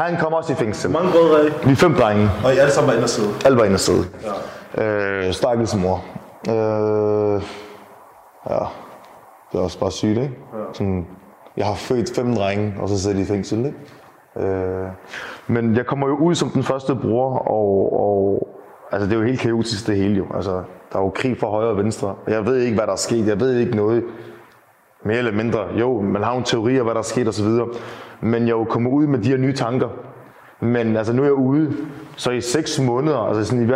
[0.05, 0.90] Han kommer også i fængsel.
[0.90, 1.51] Mange brødre er I?
[1.64, 2.31] Vi er fem drenge.
[2.44, 3.29] Og I alle sammen var inde og sidde.
[3.44, 4.05] Alle var inde og sidde.
[4.77, 4.85] Ja.
[4.85, 6.03] Øh, Stakkels mor.
[6.49, 7.42] Øh,
[8.51, 8.64] ja,
[9.55, 10.38] det er også bare sygt, ikke?
[10.53, 10.59] Ja.
[10.73, 11.07] Sådan,
[11.57, 14.49] jeg har født fem drenge, og så sidder de i fængsel, ikke?
[14.49, 14.88] Øh,
[15.47, 18.49] men jeg kommer jo ud som den første bror, og, og
[18.93, 20.27] altså, det er jo helt kaotisk det hele jo.
[20.35, 20.62] Altså,
[20.93, 22.14] der er jo krig fra højre og venstre.
[22.29, 23.27] Jeg ved ikke, hvad der er sket.
[23.27, 24.05] Jeg ved ikke noget
[25.05, 25.61] mere eller mindre.
[25.81, 27.47] Jo, man har jo en teori af, hvad der er sket osv.
[28.21, 29.88] Men jeg er jo kommet ud med de her nye tanker.
[30.61, 31.77] Men altså, nu er jeg ude,
[32.17, 33.73] så i seks måneder, altså, sådan, i,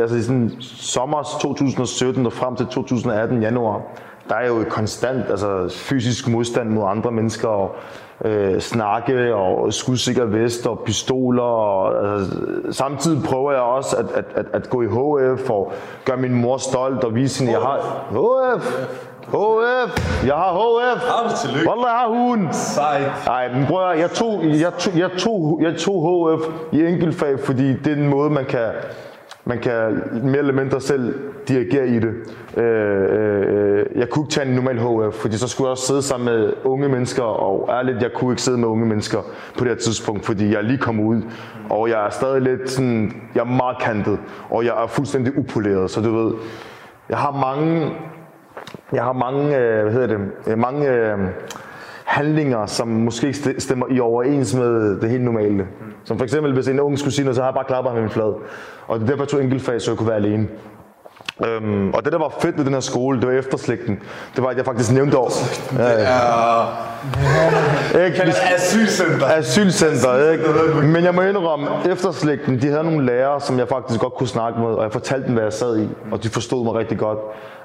[0.00, 3.82] altså i sådan sommer 2017 og frem til 2018 januar,
[4.30, 7.76] der er jo et konstant altså, fysisk modstand mod andre mennesker, og
[8.24, 11.42] øh, snakke og skudsikker vest og pistoler.
[11.42, 12.36] Og, altså,
[12.70, 15.72] samtidig prøver jeg også at, at, at, at gå i HF og
[16.04, 17.78] gøre min mor stolt og vise hende, jeg har
[18.10, 18.86] HF.
[19.28, 20.26] HF!
[20.26, 21.02] Jeg har HF!
[21.68, 22.48] Wallah, jeg har hun!
[22.52, 23.12] Sejt.
[23.26, 27.40] Nej, men prøv at, jeg tog, jeg, tog, jeg, tog, jeg tog HF i enkeltfag,
[27.40, 28.70] fordi det er en måde, man kan,
[29.44, 31.14] man kan mere eller mindre selv
[31.48, 32.14] dirigere i det.
[32.56, 36.02] Øh, øh, jeg kunne ikke tage en normal HF, fordi så skulle jeg også sidde
[36.02, 39.18] sammen med unge mennesker, og ærligt, jeg kunne ikke sidde med unge mennesker
[39.58, 41.22] på det her tidspunkt, fordi jeg er lige kommet ud,
[41.70, 44.18] og jeg er stadig lidt sådan, jeg er meget kantet,
[44.50, 46.34] og jeg er fuldstændig upoleret, så du ved,
[47.08, 47.92] jeg har mange
[48.92, 51.18] jeg har mange, øh, hvad hedder det, øh, mange øh,
[52.04, 55.66] handlinger, som måske ikke stemmer i overens med det helt normale.
[56.04, 57.98] Som for eksempel, hvis en ung skulle sige noget, så har jeg bare klappet ham
[57.98, 58.34] i min flad.
[58.88, 60.48] Og det er derfor, jeg tog enkeltfag, så jeg kunne være alene.
[61.46, 63.98] Øhm, og det, der var fedt ved den her skole, det var efterslægten.
[64.36, 65.30] Det var, at jeg faktisk nævnte over.
[65.78, 66.06] Ja, ja.
[68.06, 68.22] Ikke?
[68.24, 69.26] Vi- Asylcenter.
[69.26, 70.44] Asylcenter, ikke?
[70.86, 74.60] Men jeg må indrømme, efterslægten, de havde nogle lærere, som jeg faktisk godt kunne snakke
[74.60, 77.18] med, og jeg fortalte dem, hvad jeg sad i, og de forstod mig rigtig godt.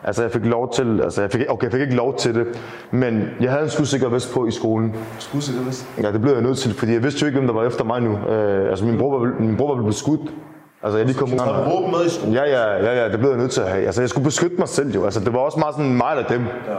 [0.08, 2.48] Altså, jeg fik lov til, altså, jeg fik, okay, jeg fik ikke lov til det,
[2.92, 4.96] men jeg havde en skudsikker vest på i skolen.
[5.20, 5.88] Skudsikker vest.
[6.02, 7.84] Ja, det blev jeg nødt til, fordi jeg vidste jo ikke, hvem der var efter
[7.84, 8.18] mig nu.
[8.18, 10.22] Øh, altså, min bror var, min bror var blevet skudt.
[10.84, 11.40] Altså, jeg lige kom ud.
[11.40, 12.34] Har du våben med i skolen?
[12.34, 13.86] Ja, ja, ja, ja, det blev jeg nødt til at have.
[13.86, 15.04] Altså, jeg skulle beskytte mig selv jo.
[15.04, 16.42] Altså, det var også meget sådan mig eller dem.
[16.42, 16.76] Ja.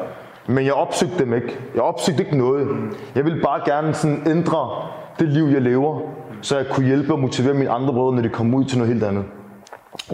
[0.46, 1.58] Men jeg opsøgte dem ikke.
[1.74, 2.68] Jeg opsøgte ikke noget.
[3.14, 4.70] Jeg ville bare gerne sådan ændre
[5.18, 6.00] det liv, jeg lever,
[6.40, 8.92] så jeg kunne hjælpe og motivere mine andre brødre, når de kom ud til noget
[8.92, 9.24] helt andet.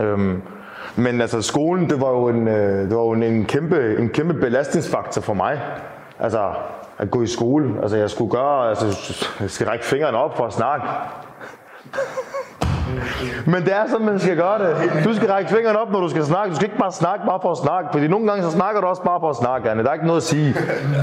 [0.01, 0.42] Øhm,
[0.97, 4.09] men altså, skolen, det var jo en, øh, det var jo en, en, kæmpe, en
[4.09, 5.61] kæmpe belastningsfaktor for mig.
[6.21, 6.51] Altså,
[6.99, 7.75] at gå i skole.
[7.83, 8.87] Altså, jeg skulle gøre, altså,
[9.41, 10.87] jeg skal række fingeren op for at snakke.
[13.47, 14.77] Men det er sådan, man skal gøre det.
[15.05, 16.51] Du skal række fingeren op, når du skal snakke.
[16.51, 17.89] Du skal ikke bare snakke bare for at snakke.
[17.93, 19.83] Fordi nogle gange så snakker du også bare for at snakke, Anne.
[19.83, 20.55] Der er ikke noget at sige.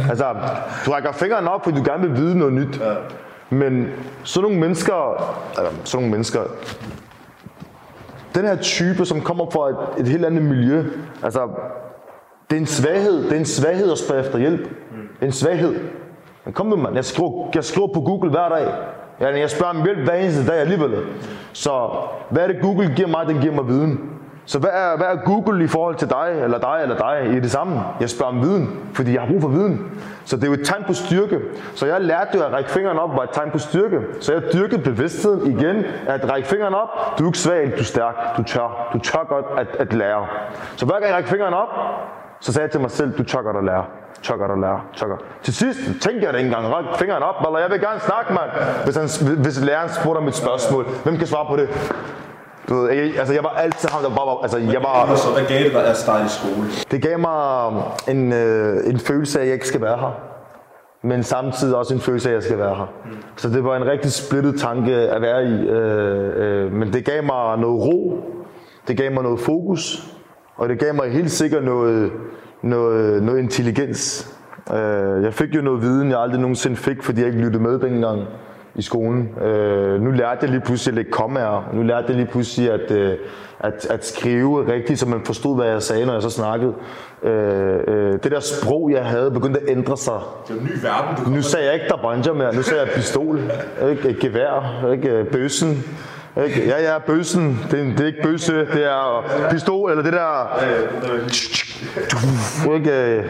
[0.10, 0.36] Altså,
[0.86, 2.82] du rækker fingeren op, fordi du gerne vil vide noget nyt.
[3.50, 3.88] Men
[4.24, 5.24] sådan nogle mennesker,
[5.58, 6.42] altså, sådan nogle mennesker,
[8.36, 10.84] den her type, som kommer fra et, et helt andet miljø,
[11.24, 11.48] altså,
[12.50, 13.24] det er en svaghed.
[13.24, 14.62] Det er en svaghed at spørge efter hjælp.
[14.62, 15.26] Mm.
[15.26, 15.76] en svaghed.
[16.46, 16.96] Men kom nu, mand.
[16.96, 18.74] Jeg skriver, jeg skriver på Google hver dag.
[19.22, 20.96] Ja, jeg spørger om hjælp hver eneste dag alligevel.
[21.54, 21.90] Så
[22.30, 23.26] hvad er det, Google giver mig?
[23.28, 24.10] Den giver mig viden.
[24.50, 27.36] Så hvad er, hvad er Google i forhold til dig, eller dig, eller dig?
[27.36, 27.82] I det samme.
[28.00, 30.02] Jeg spørger om viden, fordi jeg har brug for viden.
[30.26, 31.40] Så det er jo et tegn på styrke.
[31.76, 34.00] Så jeg lærte jo at række fingeren op var et tegn på styrke.
[34.22, 36.90] Så jeg dyrkede bevidstheden igen, at række fingeren op.
[37.20, 38.90] Du er ikke svag, du er stærk, du tør.
[38.94, 40.28] Du tør godt at, at lære.
[40.76, 41.70] Så hver gang jeg rækker fingeren op,
[42.40, 43.86] så sagde jeg til mig selv, du tør godt at lære.
[44.22, 44.82] Tør godt at lære.
[44.96, 45.22] Tør godt.
[45.44, 46.74] Til sidst tænkte jeg det ikke engang.
[46.76, 48.50] Ræk fingeren op, eller jeg vil gerne snakke, mand.
[48.84, 51.70] Hvis, han, hvis læreren spurgte om et spørgsmål, hvem kan svare på det?
[52.70, 55.32] Du ved, jeg, altså jeg var altid ham, der bare var, altså jeg var, Så
[55.34, 56.68] hvad gav det dig at starte i skole?
[56.92, 57.74] det gav mig
[58.08, 60.20] en, øh, en følelse af, at jeg ikke skal være her.
[61.04, 62.94] Men samtidig også en følelse af, at jeg skal være her.
[63.36, 65.68] Så det var en rigtig splittet tanke at være i.
[65.68, 68.24] Øh, øh, men det gav mig noget ro.
[68.88, 70.04] Det gav mig noget fokus.
[70.58, 72.12] Og det gav mig helt sikkert noget,
[72.62, 74.36] noget, noget intelligens.
[74.74, 77.80] Øh, jeg fik jo noget viden, jeg aldrig nogensinde fik, fordi jeg ikke lyttede med
[77.80, 78.22] dengang
[78.80, 79.30] i skolen.
[79.42, 81.70] Øh, nu lærte jeg lige pludselig at lægge kommaer.
[81.74, 83.18] Nu lærte jeg lige pludselig at, øh,
[83.60, 86.74] at, at skrive rigtigt, så man forstod, hvad jeg sagde, når jeg så snakkede.
[87.24, 90.20] Øh, øh, det der sprog, jeg havde, begyndte at ændre sig.
[90.48, 92.92] Det jo en ny verden, du Nu sagde jeg ikke Dabanja mere, nu sagde jeg
[92.96, 93.40] pistol,
[93.90, 95.84] ikke gevær, ikke bøssen.
[96.46, 96.68] Ikke?
[96.68, 97.60] Ja, ja, bøssen.
[97.72, 100.60] Det er, det er ikke bøsse, det er pistol, eller det der...
[102.76, 103.24] Ikke?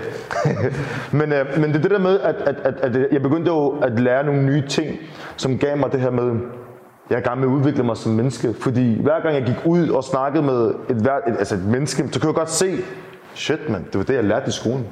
[1.20, 3.70] men, øh, men det er det der med, at, at, at, at jeg begyndte jo
[3.70, 4.98] at lære nogle nye ting,
[5.38, 6.40] som gav mig det her med,
[7.10, 8.54] jeg er i gang med at udvikle mig som menneske.
[8.60, 12.20] Fordi hver gang jeg gik ud og snakkede med et, et, altså et menneske, så
[12.20, 12.78] kunne jeg godt se,
[13.34, 14.88] shit man, det var det, jeg lærte i skolen.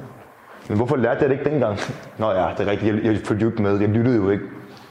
[0.68, 1.78] Men hvorfor lærte jeg det ikke dengang?
[2.18, 4.44] Nå ja, det er rigtigt, jeg, jeg følte jo ikke med, jeg lyttede jo ikke.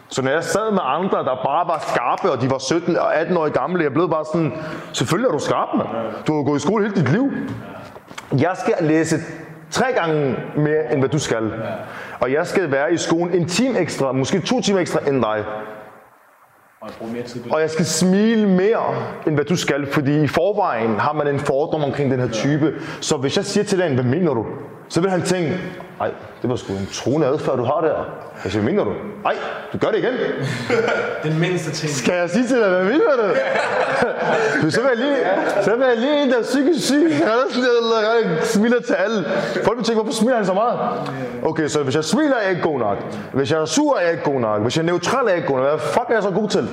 [0.09, 3.15] Så når jeg sad med andre, der bare var skarpe, og de var 17 og
[3.15, 4.53] 18 år gamle, jeg blev bare sådan,
[4.93, 5.87] selvfølgelig er du skarp, mand.
[6.27, 7.31] Du har gået i skole hele dit liv.
[8.31, 9.17] Jeg skal læse
[9.71, 11.51] tre gange mere, end hvad du skal.
[12.19, 15.43] Og jeg skal være i skolen en time ekstra, måske to timer ekstra end dig.
[17.51, 18.95] Og jeg skal smile mere,
[19.27, 22.73] end hvad du skal, fordi i forvejen har man en fordom omkring den her type.
[23.01, 24.45] Så hvis jeg siger til dig, hvad mener du?
[24.89, 25.59] Så vil han tænke,
[25.99, 27.95] nej, det var sgu en troende adfærd, du har der.
[28.43, 28.93] Jeg siger, mener du?
[29.23, 29.35] Nej,
[29.73, 30.13] du gør det igen.
[31.31, 31.91] den mindste ting.
[31.91, 33.27] Skal jeg sige til dig, hvad mener du?
[34.61, 35.17] Du, så vil jeg lige,
[35.63, 37.15] så vil jeg lige en, der er psykisk syg.
[37.15, 37.27] Han
[38.39, 39.25] er smiler til alle.
[39.63, 40.79] Folk vil tænke, hvorfor smiler han så meget?
[41.43, 42.97] Okay, så hvis jeg smiler, er jeg ikke god nok.
[43.33, 44.61] Hvis jeg er sur, er jeg ikke god nok.
[44.61, 45.69] Hvis jeg er neutral, er jeg ikke god nok.
[45.69, 46.69] Hvad fuck er jeg så god til?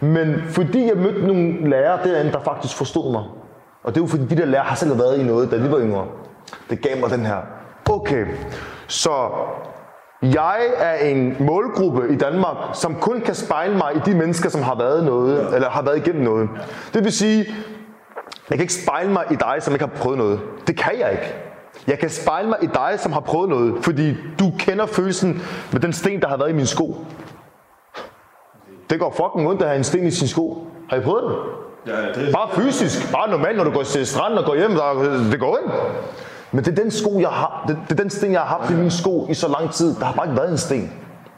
[0.00, 3.22] Men fordi jeg mødte nogle lærere derinde, der faktisk forstod mig.
[3.84, 5.70] Og det er jo fordi, de der lærere har selv været i noget, da de
[5.72, 6.06] var yngre.
[6.70, 7.36] Det gav mig den her.
[7.90, 8.26] Okay,
[8.86, 9.30] så
[10.22, 14.62] jeg er en målgruppe i Danmark, som kun kan spejle mig i de mennesker, som
[14.62, 16.48] har været noget, eller har været igennem noget.
[16.94, 17.54] Det vil sige,
[18.50, 20.40] jeg kan ikke spejle mig i dig, som ikke har prøvet noget.
[20.66, 21.34] Det kan jeg ikke.
[21.86, 25.80] Jeg kan spejle mig i dig, som har prøvet noget, fordi du kender følelsen med
[25.80, 26.96] den sten, der har været i min sko.
[28.90, 30.66] Det går fucking ondt at have en sten i sin sko.
[30.90, 31.36] Har I prøvet det?
[31.92, 33.12] Ja, det Bare fysisk.
[33.12, 35.72] Bare normalt, når du går til stranden og går hjem, der, det går ondt.
[36.52, 38.70] Men det er den sko, jeg har, det, det er den sten, jeg har haft
[38.70, 39.94] i min sko i så lang tid.
[39.94, 40.92] Der har bare ikke været en sten.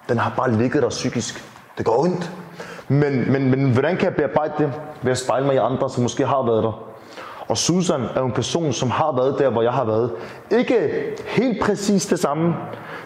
[0.08, 1.44] Den har bare ligget der psykisk.
[1.78, 2.32] Det går ondt.
[2.88, 4.72] Men, men, men hvordan kan jeg bearbejde det?
[5.02, 6.90] Ved at spejle mig i andre, som måske har været der.
[7.48, 10.10] Og Susan er en person, som har været der, hvor jeg har været.
[10.50, 10.76] Ikke
[11.26, 12.54] helt præcis det samme,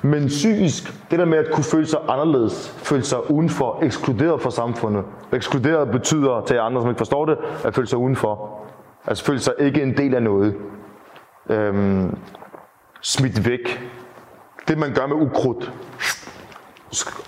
[0.03, 4.51] men psykisk, det der med at kunne føle sig anderledes, føle sig udenfor, ekskluderet fra
[4.51, 5.05] samfundet.
[5.33, 8.51] Ekskluderet betyder til andre, som ikke forstår det, at føle sig udenfor.
[9.07, 10.55] Altså føle sig ikke en del af noget.
[11.51, 12.19] Øhm,
[13.01, 13.91] smidt væk.
[14.69, 15.73] Det man gør med ukrudt.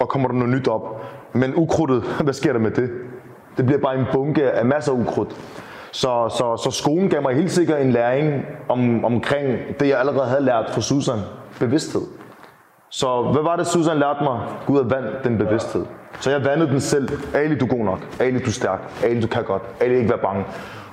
[0.00, 1.02] Og kommer der noget nyt op.
[1.32, 2.90] Men ukrudtet, hvad sker der med det?
[3.56, 5.36] Det bliver bare en bunke af masser af ukrudt.
[5.92, 10.28] Så, så, så skolen gav mig helt sikkert en læring om, omkring det, jeg allerede
[10.28, 11.18] havde lært fra Susan.
[11.60, 12.02] Bevidsthed.
[12.90, 14.40] Så hvad var det, Susan lærte mig?
[14.66, 15.86] Gud er vand den bevidsthed.
[16.20, 17.08] Så jeg vandede den selv.
[17.34, 17.98] Ali, du er god nok.
[18.20, 18.80] Ali, du er stærk.
[19.04, 19.62] Ali, du kan godt.
[19.80, 20.44] Ali, ikke være bange.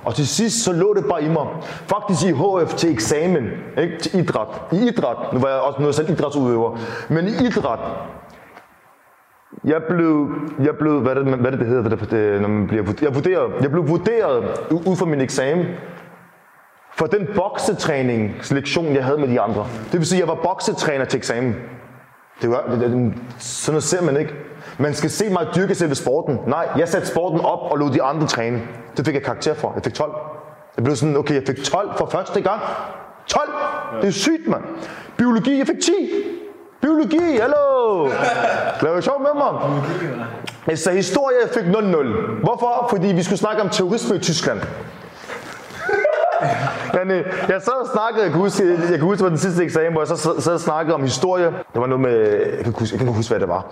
[0.04, 1.46] Og til sidst, så lå det bare i mig.
[1.62, 3.98] Faktisk i HF til eksamen, ikke?
[3.98, 4.46] til idræt.
[4.72, 7.78] I idræt, nu var jeg også noget selv idrætsudøver, men i idræt,
[9.64, 12.84] jeg blev, jeg blev hvad, det, hvad det, det hedder, det, det, når man bliver
[13.02, 15.66] jeg vurderet, jeg blev vurderet ud fra min eksamen
[16.96, 19.66] for den boksetræningslektion, jeg havde med de andre.
[19.92, 21.54] Det vil sige, at jeg var boksetræner til eksamen.
[22.42, 24.34] Det var, det, det, sådan noget ser man ikke.
[24.78, 26.40] Man skal se mig dyrke selve sporten.
[26.46, 28.62] Nej, jeg satte sporten op og lod de andre træne.
[28.96, 29.72] Det fik jeg karakter for.
[29.74, 30.12] Jeg fik 12.
[30.76, 32.60] Jeg blev sådan, okay, jeg fik 12 for første gang.
[33.26, 33.50] 12!
[34.00, 34.62] Det er sygt, mand.
[35.16, 35.92] Biologi, jeg fik 10.
[36.80, 38.08] Biologi, hallo!
[38.82, 39.52] Laver sjov med mig?
[40.66, 42.40] Altså, historie, jeg fik 0-0.
[42.42, 42.86] Hvorfor?
[42.90, 44.60] Fordi vi skulle snakke om terrorisme i Tyskland.
[46.98, 49.38] Men øh, jeg sad og snakkede, jeg kan huske, jeg kan huske, det var den
[49.38, 51.46] sidste eksamen, hvor jeg så sad, og snakkede om historie.
[51.46, 52.18] Det var noget med,
[52.56, 53.66] jeg kan, huske, jeg kan ikke huske, hvad det var.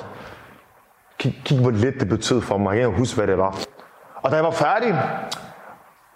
[1.23, 2.77] Kig, kig, hvor lidt det betød for mig.
[2.77, 3.59] Jeg kan huske, hvad det var.
[4.23, 4.99] Og da jeg var færdig,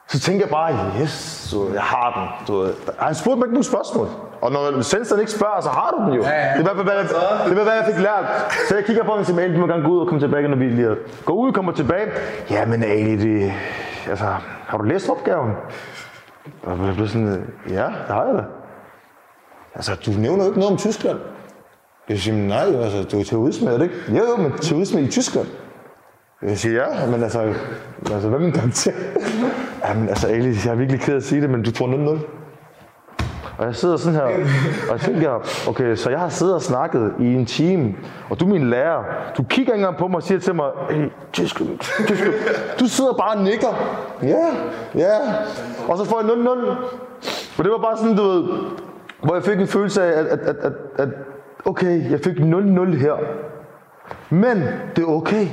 [0.08, 1.10] så tænkte jeg bare, yes,
[1.50, 2.46] så jeg har den.
[2.46, 4.08] Du, han spurgte mig ikke nogen spørgsmål.
[4.40, 6.22] Og når sensoren ikke spørger, så har du den jo.
[6.22, 6.58] Ja, ja.
[6.58, 8.24] Det er hvad, hvad, det er, hvad jeg fik lært.
[8.68, 10.48] Så jeg kigger på hende og siger, du må gerne gå ud og komme tilbage,
[10.48, 12.06] når vi lige Gå ud og kommer tilbage.
[12.50, 13.52] Ja, men Ali, det,
[14.08, 14.24] altså,
[14.66, 15.52] har du læst opgaven?
[16.62, 18.44] Og jeg blev sådan, ja, det har jeg da.
[19.74, 21.18] Altså, du nævner jo ikke noget om Tyskland.
[22.08, 23.94] Jeg siger, nej, altså, du er terrorisme, er det ikke?
[24.08, 25.46] Jo, jo, men terrorisme i Tyskland.
[26.42, 27.40] Jeg siger, ja, men altså,
[28.12, 28.92] altså hvad er min karakter?
[29.88, 31.86] Jamen, altså, Ali, jeg er virkelig ked af at sige det, men du får
[32.18, 32.18] 0-0.
[33.58, 37.12] Og jeg sidder sådan her, og jeg tænker, okay, så jeg har siddet og snakket
[37.20, 37.94] i en time,
[38.30, 39.04] og du er min lærer.
[39.36, 41.62] Du kigger ikke engang på mig og siger til mig, hey, tysk,
[42.06, 42.24] tysk.
[42.80, 43.98] Du sidder bare og nikker.
[44.22, 44.46] Ja,
[44.94, 45.18] ja.
[45.88, 46.38] Og så får jeg 0-0.
[47.58, 48.44] Og det var bare sådan, du ved,
[49.22, 51.08] hvor jeg fik en følelse af, at, at, at, at, at
[51.66, 53.14] okay, jeg fik 0-0 her.
[54.30, 54.62] Men
[54.96, 55.46] det er okay.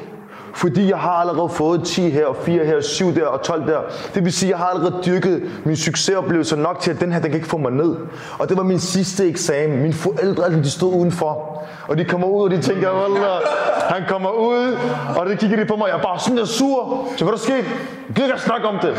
[0.55, 3.79] Fordi jeg har allerede fået 10 her, og 4 her, 7 der og 12 der.
[4.15, 7.19] Det vil sige, at jeg har allerede dyrket min succesoplevelse nok til, at den her,
[7.19, 7.95] den kan ikke få mig ned.
[8.39, 9.81] Og det var min sidste eksamen.
[9.81, 11.63] Mine forældre, de stod udenfor.
[11.87, 13.41] Og de kommer ud, og de tænker, Wallah,
[13.89, 14.77] han kommer ud.
[15.17, 17.07] Og det kigger de på mig, jeg er bare sådan der sur.
[17.17, 17.65] Så hvad der sket?
[18.13, 18.93] Jeg gider ikke snakke om det.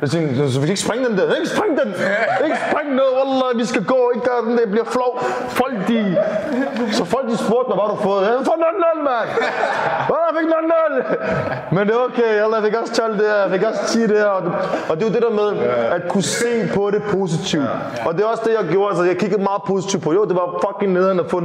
[0.00, 1.34] Jeg tænkte, så vi kan ikke springe den der.
[1.34, 1.88] Ikke springe den.
[2.44, 4.00] Ikke springe noget, Wallah, vi skal gå.
[4.14, 5.12] Ikke gøre den der, bliver flov.
[5.48, 5.98] Folk de...
[6.92, 8.22] Så folk de spurgte mig, hvad du fået?
[8.22, 9.28] Jeg fået 0-0, mand.
[10.08, 10.48] Hvad jeg fik
[11.70, 11.74] 0-0.
[11.74, 14.24] Men det er okay, jeg fik også 12 der, jeg fik også 10 der.
[14.24, 14.52] Og det,
[14.88, 15.48] og det er jo det der med,
[15.96, 17.70] at kunne se på det positivt.
[18.06, 18.88] Og det er også det, jeg gjorde.
[18.88, 20.12] Altså, jeg kiggede meget positivt på.
[20.12, 21.44] Jo, det var fucking nederen at få 0-0.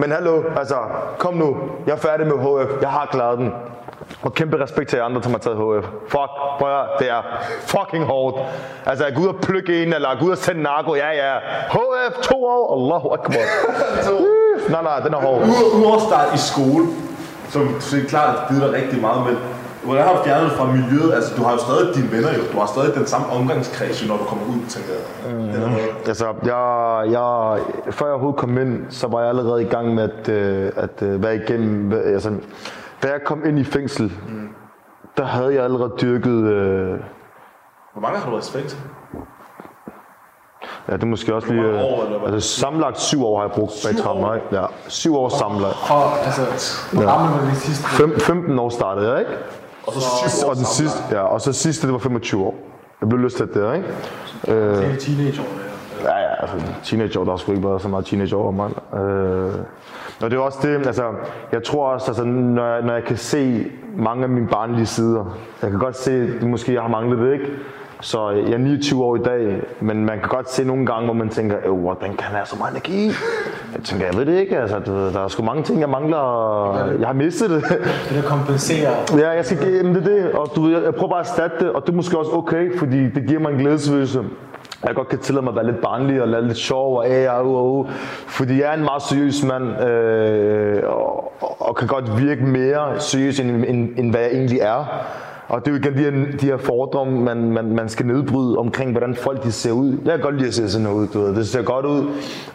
[0.00, 0.76] Men hallo, altså,
[1.18, 1.56] kom nu.
[1.86, 2.82] Jeg er færdig med HF.
[2.82, 3.52] Jeg har klaret den.
[4.22, 5.86] Og kæmpe respekt til jer andre, som har taget HF.
[6.08, 7.22] Fuck, prøv at, det er
[7.60, 8.36] fucking hårdt.
[8.86, 11.38] Altså, at gå ud og plukke en, eller gå ud og sende narko, ja, ja.
[11.70, 13.34] HF, to år, Allahu Akbar.
[14.74, 15.42] nej, nej, den er hård.
[15.76, 16.86] Udover start i skole,
[17.48, 19.38] som så klart at givet dig rigtig meget, men
[19.84, 21.14] hvordan har du fjernet det fra miljøet?
[21.14, 22.42] Altså, du har jo stadig dine venner jo.
[22.52, 25.34] Du har stadig den samme omgangskreds, når du kommer ud, tænker jeg.
[25.34, 25.74] Mm.
[26.06, 27.58] Altså, jeg, jeg,
[27.92, 31.02] før jeg overhovedet kom ind, så var jeg allerede i gang med at, øh, at
[31.02, 32.30] øh, være igennem, altså,
[33.02, 34.48] da jeg kom ind i fængsel, mm.
[35.16, 36.30] Der havde jeg allerede dyrket...
[36.44, 36.88] Øh,
[37.92, 38.78] Hvor mange har du været i fængsel?
[40.88, 41.62] Ja, det er måske også lige...
[41.66, 42.32] År, eller Øh, hvad?
[42.34, 44.46] altså sammenlagt syv år har jeg brugt bag trammer, ikke?
[44.52, 45.76] Ja, syv år sammenlagt.
[45.90, 46.42] Og altså,
[46.92, 47.84] var det sidste?
[47.88, 49.32] Fem, 15 år startede jeg, ikke?
[49.86, 52.54] Og så syv år Og den sidste, ja, og så sidste, det var 25 år.
[53.00, 53.86] Jeg blev lyst til der, ikke?
[54.48, 55.44] Øh, Det er teenageår,
[56.04, 56.18] ja.
[56.18, 58.72] Ja, altså teenageår, der har sgu ikke været så meget teenageår, mand.
[58.94, 59.54] Øh,
[60.22, 61.04] og det er også det, altså,
[61.52, 65.38] jeg tror også, altså, når, jeg, når jeg kan se mange af mine barnlige sider,
[65.62, 67.46] jeg kan godt se, at måske jeg har manglet det, ikke?
[68.00, 71.14] Så jeg er 29 år i dag, men man kan godt se nogle gange, hvor
[71.14, 73.06] man tænker, øh, hvordan kan han have så meget energi?
[73.74, 74.78] Jeg tænker, jeg ved det ikke, altså,
[75.14, 77.64] der er sgu mange ting, jeg mangler, og jeg har mistet det.
[78.08, 78.92] Det der kompenserer.
[79.18, 81.26] Ja, jeg skal give jamen, det er det, og du, jeg, jeg prøver bare at
[81.26, 84.24] erstatte det, og det er måske også okay, fordi det giver mig en glædesfølelse.
[84.84, 87.30] Jeg godt kan tillade mig at være lidt barnlig og lade lidt sjov og æh,
[87.30, 87.88] og, og, og,
[88.26, 93.00] fordi jeg er en meget seriøs mand, øh, og, og, og kan godt virke mere
[93.00, 95.06] seriøs, end, end, end hvad jeg egentlig er.
[95.52, 98.58] Og det er jo igen de her, de her fordomme, man, man, man skal nedbryde
[98.58, 99.98] omkring, hvordan folk de ser ud.
[100.04, 101.34] Jeg kan godt lide at se sådan noget ud, du ved.
[101.34, 102.04] Det ser godt ud.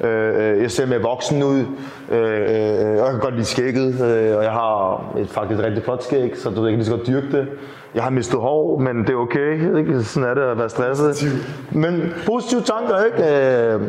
[0.02, 1.66] Øh, jeg ser mere voksen ud.
[2.12, 6.38] Øh, jeg kan godt lide skægget, øh, og jeg har et faktisk rigtig flot skæg,
[6.38, 7.48] så du ved, jeg kan lige så godt dyrke det.
[7.96, 9.78] Jeg har mistet hår, men det er okay.
[9.78, 10.04] Ikke?
[10.04, 11.46] Sådan er det at være stresset.
[11.72, 13.18] Men positive tanker, ikke?
[13.18, 13.82] Øh,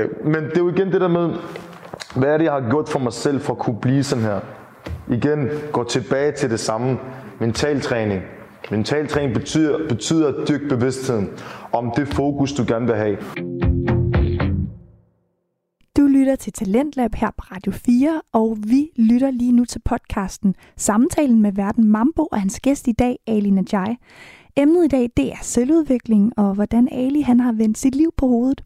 [0.00, 1.30] øh, men det er jo igen det der med,
[2.16, 4.40] hvad er det, jeg har gjort for mig selv for at kunne blive sådan her?
[5.10, 6.98] Igen, gå tilbage til det samme.
[7.40, 8.22] Mentaltræning.
[8.70, 11.28] Mentaltræning betyder, betyder at dyrke bevidstheden
[11.72, 13.16] om det fokus, du gerne vil have.
[15.96, 20.54] Du lytter til Talentlab her på Radio 4, og vi lytter lige nu til podcasten
[20.76, 23.96] Samtalen med verden Mambo og hans gæst i dag, Ali Najai.
[24.56, 28.26] Emnet i dag, det er selvudvikling og hvordan Ali han har vendt sit liv på
[28.26, 28.60] hovedet.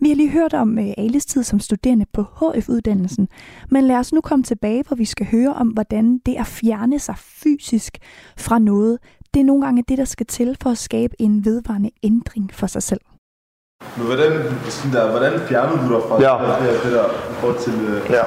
[0.00, 3.28] Vi har lige hørt om uh, Alis tid som studerende på HF-uddannelsen,
[3.70, 6.98] men lad os nu komme tilbage, hvor vi skal høre om, hvordan det at fjerne
[6.98, 7.98] sig fysisk
[8.38, 8.98] fra noget,
[9.34, 12.66] det er nogle gange det, der skal til for at skabe en vedvarende ændring for
[12.66, 13.00] sig selv.
[13.96, 14.32] Men hvordan,
[14.68, 16.54] sådan der, hvordan fjerner du dig fra Ja.
[16.62, 17.08] det, der, det der
[17.40, 17.72] forhold til...
[17.72, 18.22] Øh, Ja.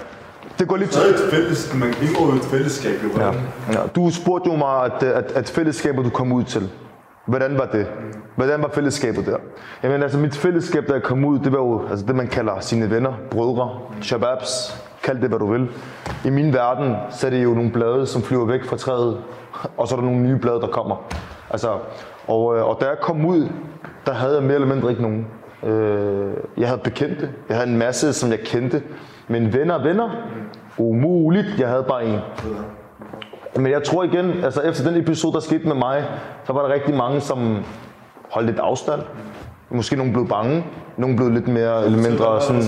[0.60, 3.10] Det går lidt så er det et fælles, man indgår i et fællesskab, jo.
[3.22, 3.32] Ja.
[3.72, 3.88] Ja.
[3.95, 6.70] Du spurgte jo mig, at, at, at fællesskabet, du kom ud til,
[7.28, 7.88] hvordan var det?
[8.36, 9.38] Hvordan var fællesskabet der?
[9.84, 12.59] Jamen altså, mit fællesskab, da jeg kom ud, det var jo altså, det, man kalder
[12.59, 15.69] sine venner, brødre, shababs, kald det, hvad du vil.
[16.25, 19.17] I min verden, så er det jo nogle blade, som flyver væk fra træet,
[19.78, 21.07] og så er der nogle nye blade, der kommer.
[21.49, 21.78] Altså,
[22.28, 23.49] og, øh, og da jeg kom ud,
[24.05, 25.28] der havde jeg mere eller mindre ikke nogen.
[25.63, 27.30] Øh, jeg havde bekendte.
[27.49, 28.84] Jeg havde en masse, som jeg kendte.
[29.28, 30.09] Men venner, venner,
[30.78, 31.59] umuligt.
[31.59, 32.19] Jeg havde bare en.
[33.56, 36.06] Men jeg tror igen, altså efter den episode, der skete med mig,
[36.48, 37.58] så var der rigtig mange, som
[38.30, 39.02] holdt lidt afstand.
[39.70, 40.66] Måske nogen blev bange,
[40.98, 42.62] nogen blev lidt mere eller mindre sådan...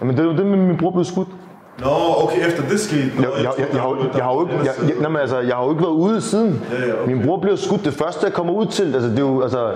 [0.00, 1.28] Jamen det jo det med, min bror blev skudt.
[1.78, 1.86] Nå,
[2.24, 3.02] okay, efter det skete.
[3.16, 5.64] Jeg, jeg, jeg, jeg, har, jeg, har jo ikke, jeg, jeg, nej, altså, jeg har
[5.64, 6.62] jo ikke været ude siden.
[6.72, 7.12] Ja, ja, okay.
[7.12, 8.94] Min bror blev skudt det første, jeg kommer ud til.
[8.94, 9.72] Altså, det er jo, altså,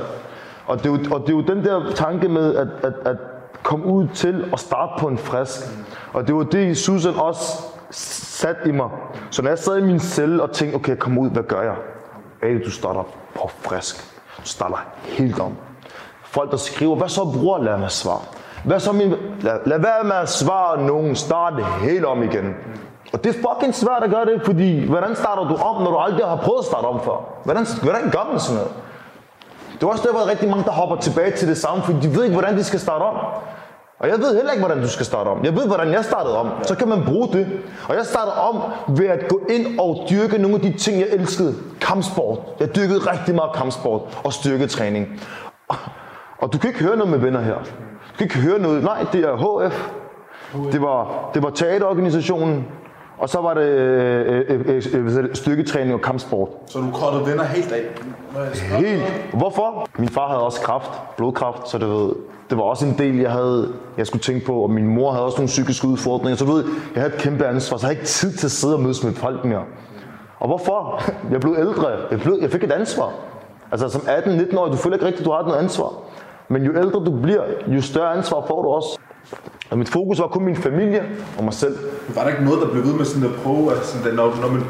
[0.67, 3.17] og, det er jo, og det er jo den der tanke med at, at, at
[3.63, 5.61] komme ud til og starte på en frisk.
[6.13, 8.89] Og det var det, Susan også sat i mig.
[9.31, 11.63] Så når jeg sad i min celle og tænkte, okay, jeg kommer ud, hvad gør
[11.63, 11.75] jeg?
[12.43, 13.03] Ali, du starter
[13.35, 13.97] på frisk.
[14.37, 15.53] Du starter helt om.
[16.25, 18.21] Folk, der skriver, hvad så bror, lad mig svare.
[18.65, 19.15] Hvad så min...
[19.41, 22.55] Lad, lad være med at svare nogen, start helt om igen.
[23.13, 25.97] Og det er fucking svært at gøre det, fordi hvordan starter du om, når du
[25.97, 27.25] aldrig har prøvet at starte om før?
[27.45, 28.73] Hvordan, hvordan gør man sådan noget?
[29.75, 32.15] Det er også der hvor rigtig mange, der hopper tilbage til det samme, fordi de
[32.17, 33.17] ved ikke, hvordan de skal starte om.
[33.99, 35.45] Og jeg ved heller ikke, hvordan du skal starte om.
[35.45, 36.51] Jeg ved, hvordan jeg startede om.
[36.63, 37.47] Så kan man bruge det.
[37.89, 38.61] Og jeg startede om
[38.97, 41.55] ved at gå ind og dyrke nogle af de ting, jeg elskede.
[41.81, 42.39] Kampsport.
[42.61, 45.21] Jeg dyrkede rigtig meget kampsport og styrketræning.
[46.39, 47.55] Og du kan ikke høre noget med venner her.
[47.55, 48.83] Du kan ikke høre noget.
[48.85, 49.91] Nej, det er HF.
[50.73, 52.67] Det var, det var teaterorganisationen.
[53.19, 54.61] Og så var det øh, øh,
[54.95, 56.49] øh, øh, styrketræning og kampsport.
[56.67, 57.83] Så du kortede venner helt af?
[58.55, 59.03] Helt.
[59.33, 59.89] Hvorfor?
[59.99, 62.13] Min far havde også kræft, blodkræft, så det, ved,
[62.51, 65.25] det var også en del, jeg havde, jeg skulle tænke på, og min mor havde
[65.25, 66.65] også nogle psykiske udfordringer, så du ved,
[66.95, 69.05] jeg havde et kæmpe ansvar, så jeg havde ikke tid til at sidde og mødes
[69.05, 69.63] med folk mere.
[70.41, 71.03] Og hvorfor?
[71.33, 73.13] Jeg blev ældre, jeg, blev, jeg fik et ansvar.
[73.73, 75.93] Altså som 18-19 år, du føler ikke rigtigt, du har noget ansvar.
[76.49, 78.99] Men jo ældre du bliver, jo større ansvar får du også.
[79.71, 81.03] Og mit fokus var kun min familie
[81.39, 81.79] og mig selv.
[82.15, 84.37] Var der ikke noget, der blev ved med sådan at prøve, at sådan, der, når,
[84.41, 84.63] når man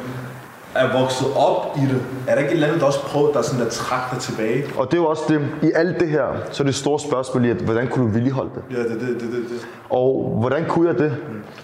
[0.74, 3.42] er vokset op i det, er der ikke et eller andet, der også prøvet, der
[3.42, 4.64] sådan der træk dig tilbage?
[4.78, 7.44] Og det er jo også det, i alt det her, så er det store spørgsmål
[7.44, 8.76] i, at hvordan kunne du vedligeholde det?
[8.76, 9.68] Ja, det, det, det, det, det.
[9.90, 11.16] Og hvordan kunne jeg det?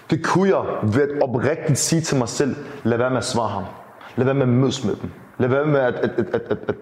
[0.09, 3.49] Det kunne jeg ved at oprigtigt sige til mig selv, lad være med at svare
[3.49, 3.63] ham.
[4.15, 5.09] Lad være med at mødes med dem.
[5.37, 6.75] Lad være med at, at, at, at, at, at,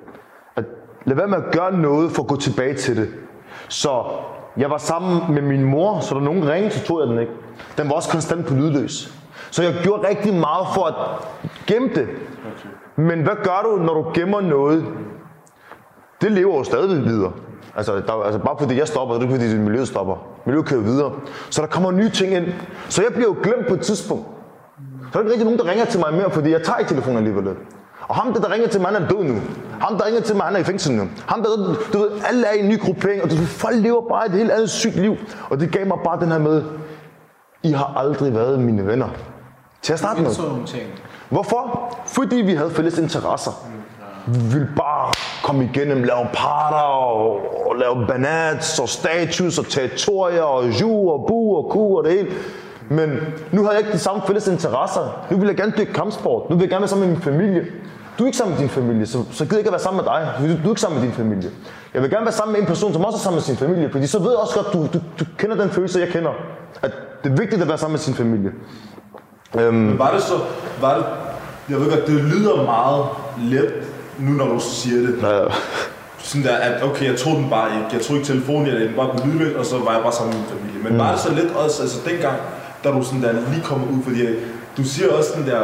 [0.56, 0.66] at,
[1.06, 3.10] lad være med at gøre noget for at gå tilbage til det.
[3.68, 4.04] Så
[4.58, 7.32] jeg var sammen med min mor, så der nogen ringede, så tog jeg den ikke.
[7.78, 9.14] Den var også konstant på lydløs.
[9.52, 10.96] Så jeg gjorde rigtig meget for at
[11.68, 12.08] gemme det.
[12.96, 14.86] Men hvad gør du, når du gemmer noget?
[16.22, 17.32] det lever jo stadig videre.
[17.76, 20.16] Altså, der, altså bare fordi jeg stopper, det er ikke fordi miljøet stopper.
[20.46, 21.12] Miljøet kører videre.
[21.50, 22.46] Så der kommer nye ting ind.
[22.90, 24.26] Så jeg bliver jo glemt på et tidspunkt.
[25.14, 26.90] Så er der ikke rigtig nogen, der ringer til mig mere, fordi jeg tager ikke
[26.90, 27.56] telefonen alligevel.
[28.12, 29.36] Og ham, der, der ringer til mig, han er død nu.
[29.82, 31.08] Ham, der ringer til mig, han er i fængsel nu.
[31.28, 34.02] Ham, der, du ved, alle er i en ny gruppering, og du ved, folk lever
[34.10, 35.16] bare et helt andet sygt liv.
[35.50, 36.64] Og det gav mig bare den her med,
[37.64, 39.08] I har aldrig været mine venner.
[39.82, 40.30] Til at starte med.
[41.30, 41.94] Hvorfor?
[42.06, 43.52] Fordi vi havde fælles interesser.
[44.28, 47.36] Vi ville bare komme igennem, lave parter og,
[47.70, 52.12] og lave banats og status og territorier og ju og bu og ku og det
[52.12, 52.28] hele.
[52.90, 53.10] Men
[53.52, 55.26] nu har jeg ikke de samme fælles interesser.
[55.32, 56.50] Nu vil jeg gerne dyrke kampsport.
[56.50, 57.66] Nu vil jeg gerne være sammen med min familie.
[58.20, 60.04] Du er ikke sammen med din familie, så, så gider jeg ikke at være sammen
[60.04, 60.32] med dig.
[60.36, 61.50] fordi Du, du er ikke sammen med din familie.
[61.94, 63.90] Jeg vil gerne være sammen med en person, som også er sammen med sin familie.
[63.92, 66.32] Fordi så ved jeg også godt, du, du, du kender den følelse, jeg kender.
[66.82, 66.92] At
[67.24, 68.52] det er vigtigt at være sammen med sin familie.
[69.60, 70.34] Øhm, Var det så,
[70.82, 71.06] var det,
[71.70, 73.06] jeg ved godt, det lyder meget
[73.38, 73.74] let
[74.20, 75.44] nu når du siger det, Ja,
[76.18, 77.88] sådan der, at okay, jeg tog den bare ikke.
[77.94, 80.34] Jeg tog ikke telefonen, jeg den bare på lydløn, og så var jeg bare sammen
[80.36, 80.84] med min familie.
[80.84, 81.00] Men mm.
[81.00, 82.38] var det så lidt også, altså dengang,
[82.84, 84.22] da du sådan der lige kom ud, fordi
[84.78, 85.62] du siger også sådan der,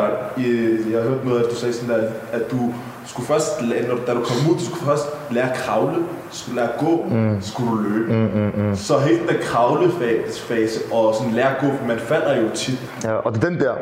[0.91, 2.73] jeg har hørt noget, at du sagde sådan der, at du
[3.05, 6.01] skulle først, når, da du kom ud, du skulle først lære at kravle, du
[6.31, 7.41] skulle lære at gå, mm.
[7.41, 8.13] skulle du løbe.
[8.13, 8.75] Mm, mm, mm.
[8.75, 12.79] Så hele den der kravlefase og sådan lære at gå, for man falder jo tit.
[13.03, 13.73] Ja, og det er den der,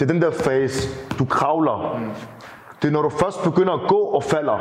[0.00, 0.88] det er den der fase,
[1.18, 2.00] du kravler.
[2.82, 4.58] Det er når du først begynder at gå og falder.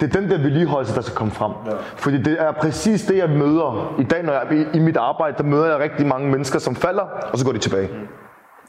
[0.00, 1.52] Det er den der vedligeholdelse, der skal komme frem.
[1.96, 4.96] Fordi det er præcis det, jeg møder i dag, når jeg er i, i mit
[4.96, 5.34] arbejde.
[5.38, 7.88] Der møder jeg rigtig mange mennesker, som falder, og så går de tilbage.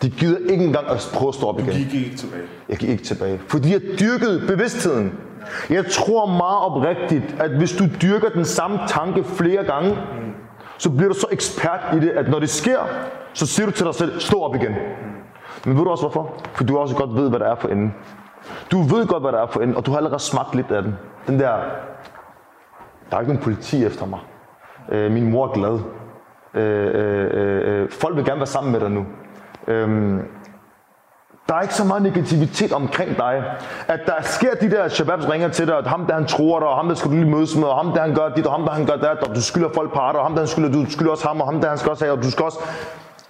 [0.01, 1.71] De gider ikke engang at prøve at stå op igen.
[1.71, 2.43] Gik ikke tilbage.
[2.69, 3.41] Jeg gik ikke tilbage.
[3.47, 5.13] Fordi jeg dyrkede bevidstheden.
[5.69, 9.97] Jeg tror meget oprigtigt, at hvis du dyrker den samme tanke flere gange,
[10.77, 12.79] så bliver du så ekspert i det, at når det sker,
[13.33, 14.75] så siger du til dig selv, stå op igen.
[15.65, 16.33] Men ved du også hvorfor?
[16.53, 17.93] For du også godt ved, hvad der er for enden.
[18.71, 20.83] Du ved godt, hvad der er for enden, og du har allerede smagt lidt af
[20.83, 20.95] den.
[21.27, 21.53] Den der,
[23.09, 24.19] der er ikke nogen politi efter mig.
[24.91, 25.79] Øh, min mor er glad.
[26.53, 29.05] Øh, øh, øh, øh, folk vil gerne være sammen med dig nu.
[29.67, 30.21] Øhm,
[31.47, 33.43] der er ikke så meget negativitet omkring dig.
[33.87, 36.67] At der sker de der shababs ringer til dig, at ham der han tror dig,
[36.67, 38.51] og ham der skal du lige mødes med, og ham der han gør dit, og
[38.51, 40.71] ham der han gør dat, og du skylder folk parter, og ham der han skylder,
[40.71, 42.59] du skylder også ham, og ham der han skal også have, og du skal også...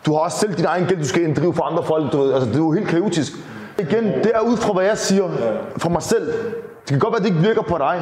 [0.06, 2.34] Du har også selv din egen gæld, du skal inddrive for andre folk, du ved.
[2.34, 3.32] Altså, det er jo helt kaotisk.
[3.80, 5.30] Igen, det er ud fra, hvad jeg siger
[5.78, 6.28] for mig selv.
[6.82, 8.02] Det kan godt være, at det ikke virker på dig.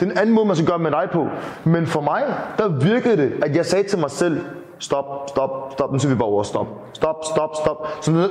[0.00, 1.28] Det er en anden måde, man skal gøre med dig på.
[1.64, 2.22] Men for mig,
[2.58, 4.40] der virkede det, at jeg sagde til mig selv,
[4.78, 6.66] stop, stop, stop, nu siger vi bare over, stop.
[6.92, 7.88] Stop, stop, stop.
[8.00, 8.28] Så når,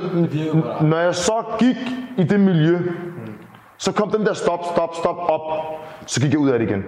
[0.82, 1.76] når jeg så gik
[2.18, 2.78] i det miljø,
[3.78, 5.40] så kom den der stop, stop, stop op.
[6.06, 6.84] Så gik jeg ud af det igen.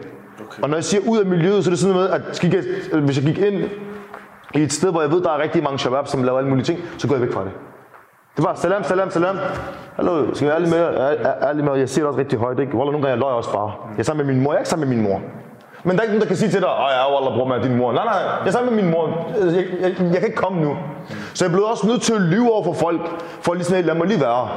[0.49, 0.63] Okay.
[0.63, 2.55] Og når jeg siger ud af miljøet, så er det sådan noget med, at gik
[2.55, 2.63] jeg,
[3.01, 3.65] hvis jeg gik ind
[4.55, 6.65] i et sted, hvor jeg ved, der er rigtig mange shabab, som laver alle mulige
[6.65, 7.53] ting, så går jeg væk fra det.
[8.37, 9.37] Det var salam, salam, salam.
[9.97, 11.17] Hallo, skal jeg være ærlig med
[11.49, 11.75] ærlig med.
[11.75, 12.75] Jeg siger det også rigtig højt, ikke?
[12.75, 13.73] Wallah, nogle gange jeg løjer også bare.
[13.93, 14.53] Jeg er sammen med min mor.
[14.53, 15.21] Jeg er ikke sammen med min mor.
[15.85, 17.63] Men der er ikke nogen, der kan sige til dig, åh ja, Wallah, bror med
[17.63, 17.93] din mor.
[17.93, 19.31] Nej, nej, jeg er sammen med min mor.
[19.41, 20.77] Jeg, jeg, jeg, jeg kan ikke komme nu.
[21.35, 23.01] Så jeg blev også nødt til at lyve over for folk,
[23.41, 24.49] for ligesom, at lad mig lige være.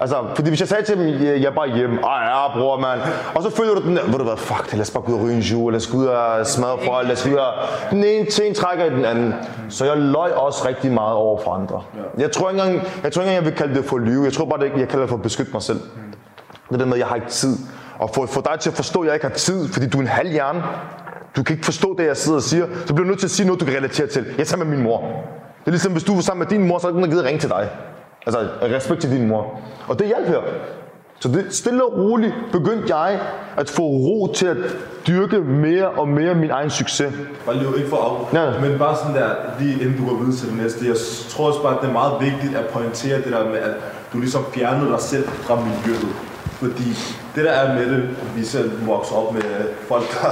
[0.00, 2.78] Altså, fordi hvis jeg sagde til dem, jeg, jeg er bare hjemme, ah ja, bror,
[2.78, 3.00] mand.
[3.34, 5.12] Og så føler du den der, ved du hvad, fuck det, lad os bare gå
[5.12, 7.30] ud og ryge en jour, lad os gå ud og smadre folk, lad os gå
[7.30, 7.52] ud og...
[7.90, 9.34] Den ene ting trækker i den anden.
[9.68, 11.82] Så jeg løj også rigtig meget over for andre.
[12.18, 14.24] Jeg tror ikke engang, jeg, tror ikke engang, jeg vil kalde det for at lyve.
[14.24, 15.80] Jeg tror bare, det, jeg kalder det for at beskytte mig selv.
[16.68, 17.56] Det er det med, at jeg har ikke tid.
[18.00, 20.02] Og for, for dig til at forstå, at jeg ikke har tid, fordi du er
[20.02, 20.62] en halv hjerne.
[21.36, 22.66] Du kan ikke forstå det, jeg sidder og siger.
[22.86, 24.24] Så bliver du nødt til at sige noget, du kan relatere til.
[24.36, 24.98] Jeg er sammen med min mor.
[25.60, 27.10] Det er ligesom, hvis du var sammen med din mor, så er der ikke nogen,
[27.10, 27.68] der gider ringe til dig.
[28.26, 29.60] Altså, respekt til din mor.
[29.88, 30.40] Og det hjælper her.
[31.20, 33.20] Så det, stille og roligt begyndte jeg
[33.56, 34.56] at få ro til at
[35.06, 37.12] dyrke mere og mere min egen succes.
[37.46, 38.60] Bare lige ikke for af, Ja.
[38.68, 39.28] men bare sådan der,
[39.60, 40.96] lige inden du går videre til det næste, jeg
[41.28, 43.74] tror også bare, at det er meget vigtigt at pointere det der med, at
[44.12, 46.08] du ligesom fjernede dig selv fra miljøet.
[46.60, 46.96] Fordi
[47.34, 49.42] det der er med det, vi selv vokser op med
[49.88, 50.28] folk, der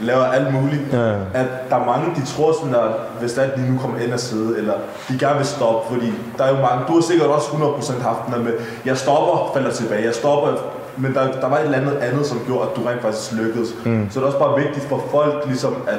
[0.00, 1.12] laver alt muligt, Ja.
[1.34, 4.12] at der er mange, de tror sådan, at hvis der er, de nu kommer ind
[4.12, 4.74] og sidde, eller
[5.08, 8.18] de gerne vil stoppe, fordi der er jo mange, du har sikkert også 100% haft
[8.26, 8.52] den der med,
[8.84, 10.52] jeg stopper, falder tilbage, jeg stopper,
[10.96, 13.68] men der, der var et eller andet andet, som gjorde, at du rent faktisk lykkedes.
[13.84, 14.08] Mm.
[14.10, 15.98] Så det er også bare vigtigt for folk, ligesom at,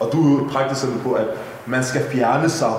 [0.00, 1.26] og du er jo praktisk på, at
[1.66, 2.72] man skal fjerne sig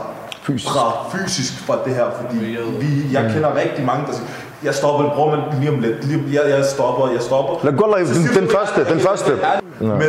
[0.43, 0.73] Fysisk.
[0.73, 2.37] fra fysisk fra det her, fordi
[2.79, 4.27] vi, jeg kender rigtig mange, der siger,
[4.63, 7.53] jeg stopper, bror, men lige om lidt, lige, jeg, jeg stopper, jeg stopper.
[7.63, 9.31] Lad Så den- du, den første, den første.
[9.79, 10.01] Men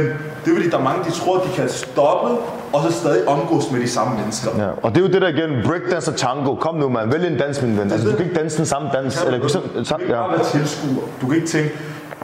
[0.44, 2.28] det er fordi, der er mange, de tror, de kan stoppe,
[2.72, 4.50] og så stadig omgås med de samme mennesker.
[4.58, 6.54] Ja, og det er jo det der igen, breakdance og tango.
[6.54, 7.10] Kom nu, mand.
[7.12, 7.92] Vælg en dans, min ven.
[7.92, 9.22] Altså, du kan ikke danse den samme dans.
[9.22, 11.02] Eller, Du så, kan så, ikke bare være tilskuer.
[11.20, 11.70] Du kan ikke tænke,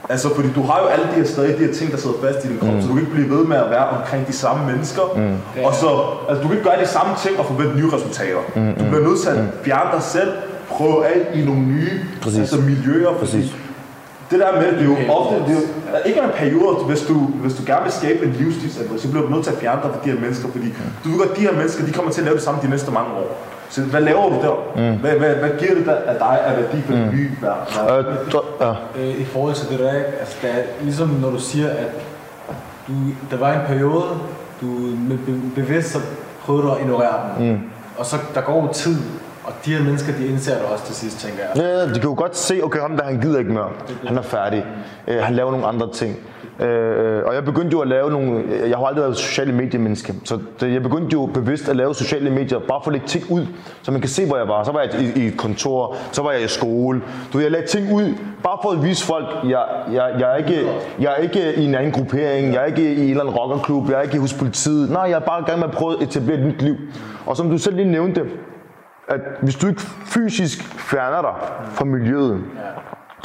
[0.08, 2.44] altså fordi du har jo alle de her stadig de her ting, der sidder fast
[2.44, 2.82] i din krop, mm.
[2.82, 5.02] så du kan ikke blive ved med at være omkring de samme mennesker.
[5.16, 5.64] Mm.
[5.64, 5.88] Og så,
[6.28, 8.40] altså du kan ikke gøre de samme ting og forvente nye resultater.
[8.56, 8.74] Mm.
[8.78, 10.30] Du bliver nødt til at fjerne dig selv,
[10.68, 11.90] prøve af i nogle nye
[12.22, 12.38] Præcis.
[12.40, 13.12] altså miljøer.
[13.12, 13.54] Præcis.
[14.30, 16.74] Det der med, det er jo ofte, det er jo, der er ikke en periode,
[16.76, 19.58] hvis du, hvis du gerne vil skabe en livsstilsændring, så bliver du nødt til at
[19.58, 22.12] fjerne dig fra de her mennesker, fordi du ved godt, de her mennesker, de kommer
[22.12, 23.38] til at lave det samme de næste mange år.
[23.68, 24.54] Så hvad laver du der?
[24.92, 24.98] Mm.
[25.00, 27.16] Hvad, hvad, hvad giver det der af dig af værdi for mm.
[27.16, 28.08] nye verden?
[28.08, 28.72] Øh, ja.
[29.02, 30.06] øh, i forhold til det der, ikke?
[30.20, 31.90] altså der er, ligesom når du siger, at
[32.88, 32.92] du,
[33.30, 34.04] der var en periode,
[34.60, 34.66] du
[35.08, 35.98] med be- bevidst så
[36.44, 37.52] prøvede du at ignorere den.
[37.52, 37.58] Mm.
[37.98, 38.96] Og så der går jo tid,
[39.47, 41.62] og de her mennesker, de indser det også til sidst, tænker jeg.
[41.62, 43.70] Ja, de kan jo godt se, okay, ham der, han gider ikke mere.
[44.07, 44.66] Han er færdig.
[45.09, 46.16] Øh, han laver nogle andre ting.
[46.61, 48.42] Øh, og jeg begyndte jo at lave nogle...
[48.68, 52.30] Jeg har aldrig været sociale mediemenneske, så det, jeg begyndte jo bevidst at lave sociale
[52.30, 53.47] medier, bare for at lægge ting ud,
[53.82, 54.64] så man kan se, hvor jeg var.
[54.64, 57.03] Så var jeg i, i et kontor, så var jeg i skole.
[57.32, 60.36] Du ved, jeg lagde ting ud, bare for at vise folk, jeg, jeg, jeg, er
[60.36, 60.68] ikke,
[61.01, 63.90] jeg er ikke i en anden gruppering, jeg er ikke i en eller anden rockerklub,
[63.90, 64.90] jeg er ikke hos politiet.
[64.90, 66.74] Nej, jeg er bare i gang med at prøve at etablere et nyt liv.
[67.26, 68.22] Og som du selv lige nævnte,
[69.09, 71.34] at hvis du ikke fysisk fjerner dig
[71.74, 72.44] fra miljøet,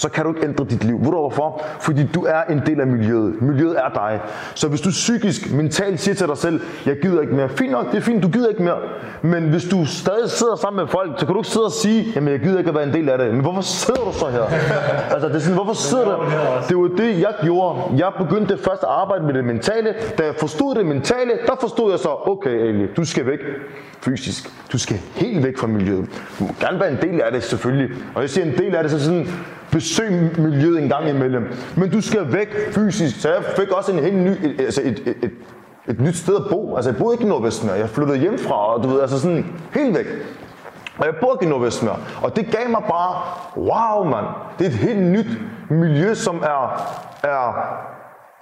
[0.02, 1.00] så kan du ikke ændre dit liv.
[1.00, 1.62] Ved du hvorfor?
[1.80, 3.42] Fordi du er en del af miljøet.
[3.42, 4.22] Miljøet er dig.
[4.56, 7.50] Så hvis du psykisk, mentalt siger til dig selv, jeg gider ikke mere.
[7.50, 8.78] Fint nok, det er fint, du gider ikke mere.
[9.22, 12.12] Men hvis du stadig sidder sammen med folk, så kan du ikke sidde og sige,
[12.16, 13.34] jamen jeg gider ikke at være en del af det.
[13.34, 14.44] Men hvorfor sidder du så her?
[15.14, 16.24] altså det er sådan, hvorfor sidder du?
[16.70, 17.80] Det var det, jeg gjorde.
[17.98, 19.96] Jeg begyndte først at arbejde med det mentale.
[20.18, 23.40] Da jeg forstod det mentale, der forstod jeg så, okay Ali, du skal væk
[24.02, 24.50] fysisk.
[24.72, 26.10] Du skal helt væk fra miljøet.
[26.40, 27.90] Du må gerne være en del af det selvfølgelig.
[28.16, 29.28] Og jeg siger en del af det, så sådan,
[29.72, 31.48] besøg miljøet en gang imellem.
[31.76, 33.22] Men du skal væk fysisk.
[33.22, 35.32] Så jeg fik også en helt ny, altså et, et, et,
[35.88, 36.76] et nyt sted at bo.
[36.76, 37.74] Altså jeg boede ikke i Nordvestmær.
[37.74, 40.06] Jeg flyttede hjemmefra, og du ved, altså sådan helt væk.
[40.98, 42.00] Og jeg bor ikke i Nordvestmær.
[42.22, 43.22] Og det gav mig bare,
[43.58, 44.26] wow mand,
[44.60, 45.28] det er et helt nyt
[45.70, 46.92] miljø, som er,
[47.24, 47.68] er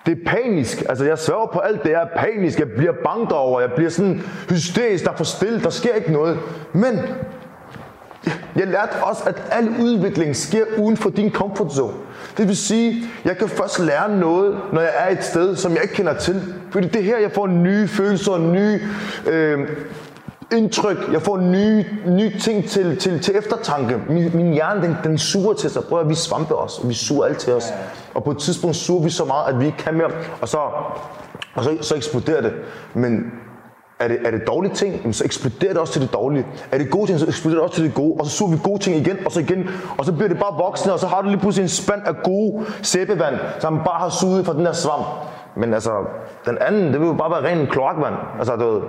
[0.09, 0.83] det er panisk.
[0.89, 2.59] Altså, jeg sværger på alt det er panisk.
[2.59, 3.61] Jeg bliver bange over.
[3.61, 5.03] Jeg bliver sådan hysterisk.
[5.03, 5.61] Der er for stille.
[5.61, 6.39] Der sker ikke noget.
[6.73, 6.99] Men
[8.55, 11.93] jeg lærte også, at al udvikling sker uden for din comfort zone.
[12.37, 15.81] Det vil sige, jeg kan først lære noget, når jeg er et sted, som jeg
[15.81, 16.41] ikke kender til.
[16.71, 18.79] Fordi det er her, jeg får nye følelser, nye
[19.27, 19.67] øh,
[20.51, 20.97] indtryk.
[21.11, 24.01] Jeg får nye, nye ting til, til, til eftertanke.
[24.09, 25.83] Min, min hjerne, den, den suger til sig.
[25.83, 26.81] Prøv at vi svampe os.
[26.83, 27.73] Vi suger alt til os.
[28.13, 30.09] Og på et tidspunkt suger vi så meget, at vi ikke kan mere.
[30.41, 30.57] Og så,
[31.55, 32.53] og så, så eksploderer det.
[32.93, 33.31] Men
[33.99, 36.47] er det, er det dårlige ting, så eksploderer det også til det dårlige.
[36.71, 38.15] Er det gode ting, så eksploderer det også til det gode.
[38.19, 39.69] Og så suger vi gode ting igen, og så igen.
[39.97, 42.15] Og så bliver det bare voksne, og så har du lige pludselig en spand af
[42.23, 45.05] gode sæbevand, som bare har suget fra den her svamp.
[45.55, 45.91] Men altså,
[46.45, 48.15] den anden, det vil jo bare være ren kloakvand.
[48.39, 48.81] Altså, du ved.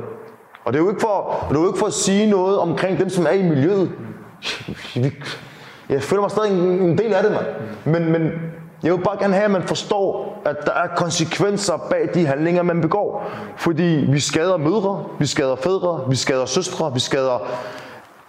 [0.65, 2.99] Og det er jo ikke for, det er jo ikke for at sige noget omkring
[2.99, 3.93] dem, som er i miljøet.
[5.89, 7.47] Jeg føler mig stadig en, en del af det, mand.
[7.85, 8.33] Men, men
[8.83, 12.63] jeg vil bare gerne have, at man forstår, at der er konsekvenser bag de handlinger,
[12.63, 13.31] man begår.
[13.57, 17.49] Fordi vi skader mødre, vi skader fædre, vi skader søstre, vi skader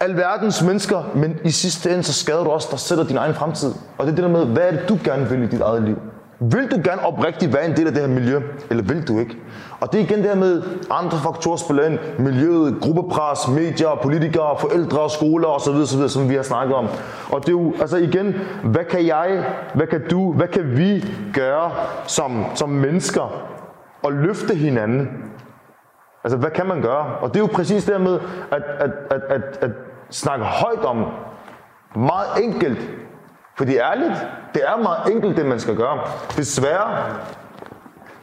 [0.00, 3.34] alverdens mennesker, men i sidste ende, så skader du også dig selv og din egen
[3.34, 3.74] fremtid.
[3.98, 5.82] Og det er det der med, hvad er det, du gerne vil i dit eget
[5.82, 5.98] liv?
[6.40, 9.36] Vil du gerne oprigtigt være en del af det her miljø, eller vil du ikke?
[9.82, 11.98] Og det er igen det her med andre faktorer spiller ind.
[12.18, 16.88] Miljøet, gruppepres, medier, politikere, forældre, skoler osv., osv., som vi har snakket om.
[17.32, 21.04] Og det er jo, altså igen, hvad kan jeg, hvad kan du, hvad kan vi
[21.34, 21.70] gøre
[22.06, 23.42] som, som mennesker
[24.02, 25.08] og løfte hinanden?
[26.24, 27.16] Altså, hvad kan man gøre?
[27.20, 28.20] Og det er jo præcis det med
[28.50, 29.70] at, at, at, at, at
[30.10, 31.06] snakke højt om.
[31.96, 32.90] Meget enkelt.
[33.58, 35.98] Fordi ærligt, det er meget enkelt, det man skal gøre.
[36.36, 37.16] Desværre,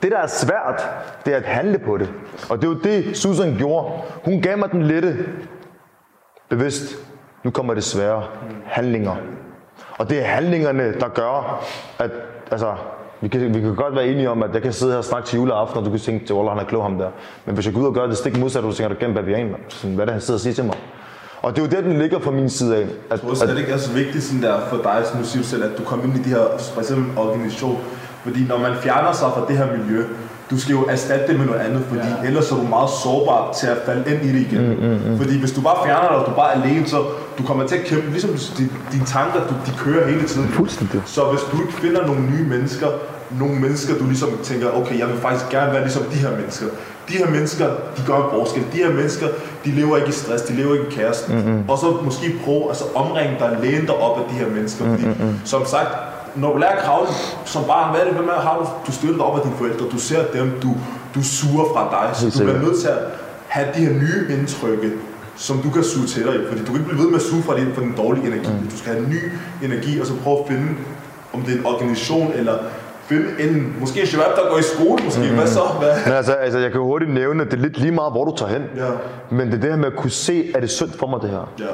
[0.02, 0.90] det der er svært,
[1.26, 2.10] det er at handle på det.
[2.50, 3.92] Og det er jo det, Susan gjorde.
[4.26, 5.18] Hun gav mig den lette
[6.50, 6.96] bevidst.
[7.44, 8.24] Nu kommer det svære
[8.66, 9.16] handlinger.
[9.98, 11.66] Og det er handlingerne, der gør,
[12.00, 12.12] at
[12.52, 12.76] altså,
[13.22, 15.28] vi kan, vi kan godt være enige om, at jeg kan sidde her og snakke
[15.28, 17.10] til juleaften, og du kan tænke til Ola, han er klog ham der.
[17.46, 19.56] Men hvis jeg går ud og gør det stik modsat, du tænker, du gennem bavian,
[19.70, 20.76] sådan, hvad er det, han sidder og siger til mig?
[21.42, 22.88] Og det er jo der, den ligger fra min side af.
[23.10, 25.44] At, Hvor er det ikke er så vigtigt sådan der for dig, som du siger
[25.44, 26.44] selv, at du kommer ind i de her,
[26.74, 27.78] for eksempel organisation.
[28.24, 30.04] Fordi når man fjerner sig fra det her miljø,
[30.52, 32.28] du skal jo erstatte det med noget andet, fordi ja.
[32.28, 34.70] ellers er du meget sårbar til at falde ind i det igen.
[34.70, 35.18] Mm, mm, mm.
[35.18, 37.04] Fordi hvis du bare fjerner dig, og du bare er alene, så
[37.38, 40.48] du kommer til at kæmpe, ligesom dine, dine tanker, du, de kører hele tiden.
[40.48, 41.02] Fuldstændig.
[41.06, 42.88] Så hvis du ikke finder nogle nye mennesker,
[43.40, 46.66] nogle mennesker, du ligesom tænker, okay, jeg vil faktisk gerne være ligesom de her mennesker.
[47.10, 47.66] De her mennesker,
[47.98, 48.64] de gør en forskel.
[48.74, 49.28] De her mennesker,
[49.66, 51.26] de lever ikke i stress, de lever ikke i kaos.
[51.30, 51.70] Mm-hmm.
[51.70, 54.86] Og så måske prøve altså omringe dig, læne dig op af de her mennesker.
[54.86, 55.40] Fordi, mm-hmm.
[55.46, 55.90] som sagt,
[56.36, 57.08] når du lærer kravle
[57.46, 59.56] som barn, hvad er det, hvad med, har du, du støtter dig op af dine
[59.56, 60.72] forældre, du ser dem, du,
[61.16, 62.98] du suger fra dig, så du bliver nødt til at
[63.48, 64.92] have de her nye indtrykke,
[65.36, 67.44] som du kan suge til dig, fordi du kan ikke blive ved med at suge
[67.44, 68.52] fra, din, fra den dårlige energi.
[68.62, 68.68] Mm.
[68.68, 69.22] Du skal have ny
[69.64, 70.68] energi, og så prøve at finde,
[71.34, 72.54] om det er en organisation, eller
[73.10, 75.36] finde en, måske en shabab, der går i skole, måske, mm.
[75.36, 75.64] hvad så?
[75.80, 75.94] Hvad?
[76.06, 78.36] Men altså, altså, jeg kan hurtigt nævne, at det er lidt lige meget, hvor du
[78.38, 78.64] tager hen.
[78.78, 78.90] Ja.
[79.30, 81.30] Men det er det her med at kunne se, er det synd for mig det
[81.30, 81.52] her?
[81.60, 81.66] Ja.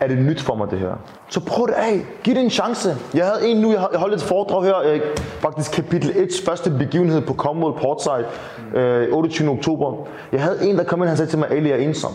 [0.00, 0.92] Er det nyt for mig det her?
[1.28, 2.06] Så prøv det af.
[2.24, 2.96] Giv det en chance.
[3.14, 7.20] Jeg havde en nu, jeg holdt et foredrag her, øh, faktisk kapitel 1, første begivenhed
[7.20, 8.26] på Commonwealth Portside,
[8.74, 9.50] øh, 28.
[9.50, 10.06] oktober.
[10.32, 12.12] Jeg havde en, der kom ind, han sagde til mig, Ali, jeg er ensom.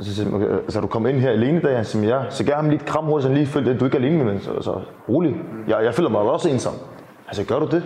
[0.00, 1.76] Så siger okay, så er du kommet ind her alene i dag?
[1.76, 2.30] Han siger, ja.
[2.30, 4.00] Så gav ham lige et kram hurtigt, så han lige følte, at du ikke er
[4.00, 4.42] alene med mig.
[4.42, 5.36] Så, så rolig.
[5.68, 6.74] Jeg, jeg føler mig også ensom.
[7.28, 7.82] Altså, gør du det?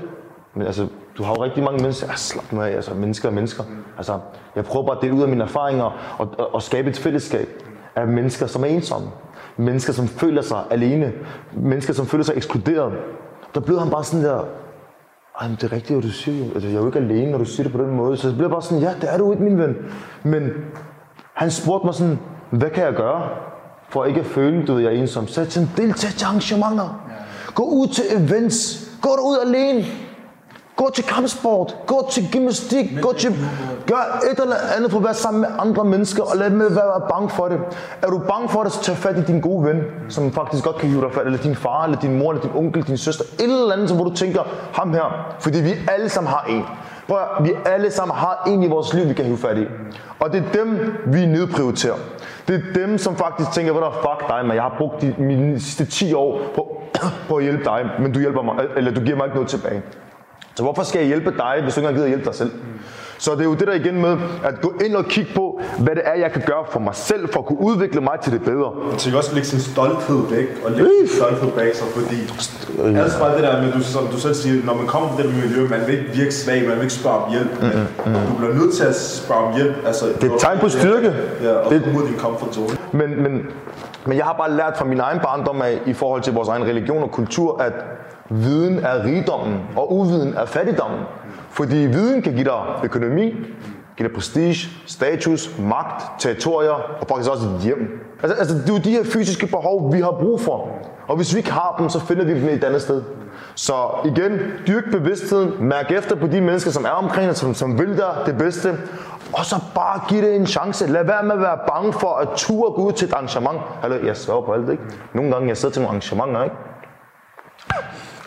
[0.54, 0.86] Men altså,
[1.18, 2.06] du har jo rigtig mange mennesker.
[2.06, 3.64] Ja, slap nu af, altså, mennesker er mennesker.
[3.96, 4.18] Altså,
[4.56, 7.48] jeg prøver bare at dele ud af mine erfaringer og, og, og skabe et fællesskab
[7.96, 9.08] af mennesker, som er ensomme.
[9.56, 11.12] Mennesker, som føler sig alene.
[11.56, 12.92] Mennesker, som føler sig ekskluderet.
[13.54, 14.44] Der blev han bare sådan der,
[15.40, 16.44] ej, det er rigtigt, hvad du siger.
[16.54, 18.16] Altså, jeg er jo ikke alene, når du siger det på den måde.
[18.16, 19.76] Så det bliver bare sådan, ja, det er du ikke, min ven.
[20.22, 20.50] Men
[21.34, 22.18] han spurgte mig sådan,
[22.50, 23.28] hvad kan jeg gøre,
[23.88, 25.26] for ikke at føle, du ved, jeg er ensom?
[25.26, 27.02] Så jeg tænkte, deltag til arrangementer.
[27.54, 28.88] Gå ud til events.
[29.02, 29.84] Gå derud alene.
[30.76, 33.34] Gå til kampsport, gå til gymnastik, gå til...
[33.86, 37.08] Gør et eller andet for at være sammen med andre mennesker, og lad med være
[37.10, 37.58] bange for det.
[38.02, 40.76] Er du bange for det, så tag fat i din gode ven, som faktisk godt
[40.76, 43.24] kan hive dig fat, eller din far, eller din mor, eller din onkel, din søster,
[43.24, 46.64] et eller andet, hvor du tænker, ham her, fordi vi alle sammen har en.
[47.08, 49.66] Prøv at, vi alle sammen har en i vores liv, vi kan hive fat i.
[50.18, 51.96] Og det er dem, vi nedprioriterer.
[52.48, 55.14] Det er dem, som faktisk tænker, hvor der fuck dig, men jeg har brugt de,
[55.18, 56.82] mine sidste 10 år på,
[57.28, 59.82] på at hjælpe dig, men du hjælper mig, eller du giver mig ikke noget tilbage.
[60.56, 62.50] Så hvorfor skal jeg hjælpe dig, hvis du ikke engang gider hjælpe dig selv?
[63.18, 65.94] Så det er jo det der igen med at gå ind og kigge på, hvad
[65.94, 68.42] det er, jeg kan gøre for mig selv, for at kunne udvikle mig til det
[68.42, 68.70] bedre.
[68.90, 72.16] Jeg tænker også lægge sin stolthed væk, og lægge sin stolthed bag sig, fordi
[73.02, 75.34] altså bare det der med, du, som du selv siger, når man kommer fra det
[75.34, 77.50] miljø, man vil ikke virke svag, man vil ikke spørge om hjælp,
[78.06, 79.74] men du bliver nødt til at spørge om hjælp.
[79.86, 81.14] Altså, Det er et tegn på styrke.
[81.42, 82.68] Ja, og Det- af din comfort zone.
[82.92, 83.46] Men, men,
[84.06, 86.64] men jeg har bare lært fra min egen barndom af, i forhold til vores egen
[86.64, 87.72] religion og kultur, at
[88.30, 91.00] viden er rigdommen, og uviden er fattigdommen.
[91.50, 93.22] Fordi viden kan give dig økonomi,
[93.96, 96.70] give dig prestige, status, magt, territorier
[97.00, 98.00] og faktisk også et hjem.
[98.22, 100.68] Altså, altså det er jo de her fysiske behov, vi har brug for.
[101.08, 103.02] Og hvis vi ikke har dem, så finder vi dem et andet sted.
[103.54, 103.74] Så
[104.04, 107.96] igen, dyrk bevidstheden, mærk efter på de mennesker, som er omkring dig, som, som vil
[107.96, 108.78] dig det bedste,
[109.32, 110.86] og så bare giv det en chance.
[110.86, 113.58] Lad være med at være bange for at ture gå ud til et arrangement.
[113.80, 114.82] Hallo, jeg svær på alt, ikke?
[115.14, 116.56] Nogle gange jeg sidder til nogle arrangementer, ikke?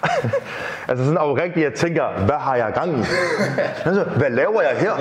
[0.89, 3.04] altså sådan oprigtigt, jeg tænker, hvad har jeg gang i?
[3.86, 4.93] altså, hvad laver jeg her?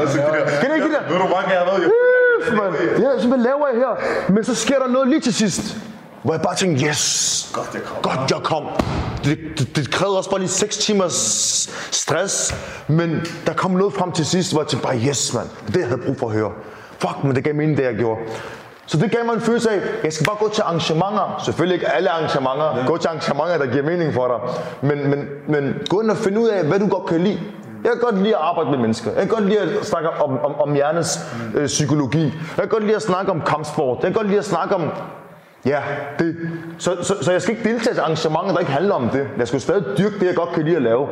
[0.61, 1.13] Kan I ikke det der?
[1.13, 1.59] Ved du, hvor jeg
[2.57, 2.75] mand.
[3.01, 4.33] Ja, så hvad laver jeg her?
[4.33, 5.77] Men så sker der noget lige til sidst.
[6.23, 8.03] Hvor jeg bare tænkte, yes, Godt, jeg kom.
[8.03, 8.65] godt jeg kom.
[9.25, 11.15] Det, det, det krævede også bare lige 6 timers
[11.91, 12.55] stress,
[12.89, 15.87] men der kom noget frem til sidst, hvor jeg tænkte bare, yes mand, det jeg
[15.89, 16.53] havde brug for at høre.
[16.99, 18.21] Fuck, men det gav mening, det jeg gjorde.
[18.89, 21.43] Så det gav mig en følelse af, jeg skal bare gå til arrangementer.
[21.45, 22.77] Selvfølgelig ikke alle arrangementer.
[22.77, 22.87] Ja.
[22.87, 24.39] Gå til arrangementer, der giver mening for dig.
[24.89, 27.41] Men, men, men gå ind og finde ud af, hvad du godt kan lide.
[27.85, 29.11] Jeg kan godt lide at arbejde med mennesker.
[29.11, 31.19] Jeg kan godt lide at snakke om, om, om hjernens
[31.55, 32.25] øh, psykologi.
[32.25, 33.99] Jeg kan godt lide at snakke om kampsport.
[34.03, 34.83] Jeg kan godt lide at snakke om
[35.67, 35.83] Ja,
[36.19, 36.37] det.
[36.79, 39.29] Så, så, så jeg skal ikke deltage til arrangementer, der ikke handler om det.
[39.39, 41.09] Jeg skal stadig dyrke det, jeg godt kan lide at lave.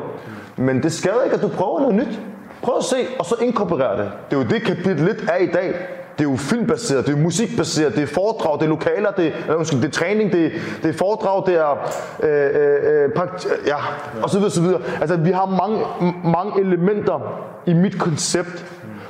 [0.56, 2.20] Men det skader ikke, at du prøver noget nyt.
[2.62, 4.10] Prøv at se, og så inkorporere det.
[4.30, 5.74] Det er jo det kapitel lidt er i dag.
[6.18, 9.26] Det er jo filmbaseret, det er jo musikbaseret, det er foredrag, det er lokaler, det
[9.26, 10.50] er, øh, undskyld, det er træning, det er,
[10.82, 11.88] det er foredrag, det er
[12.22, 13.76] øh, øh, øh, prakt, ja,
[14.22, 14.80] og så videre, så videre.
[15.00, 15.86] Altså, vi har mange,
[16.24, 18.64] mange elementer i mit koncept,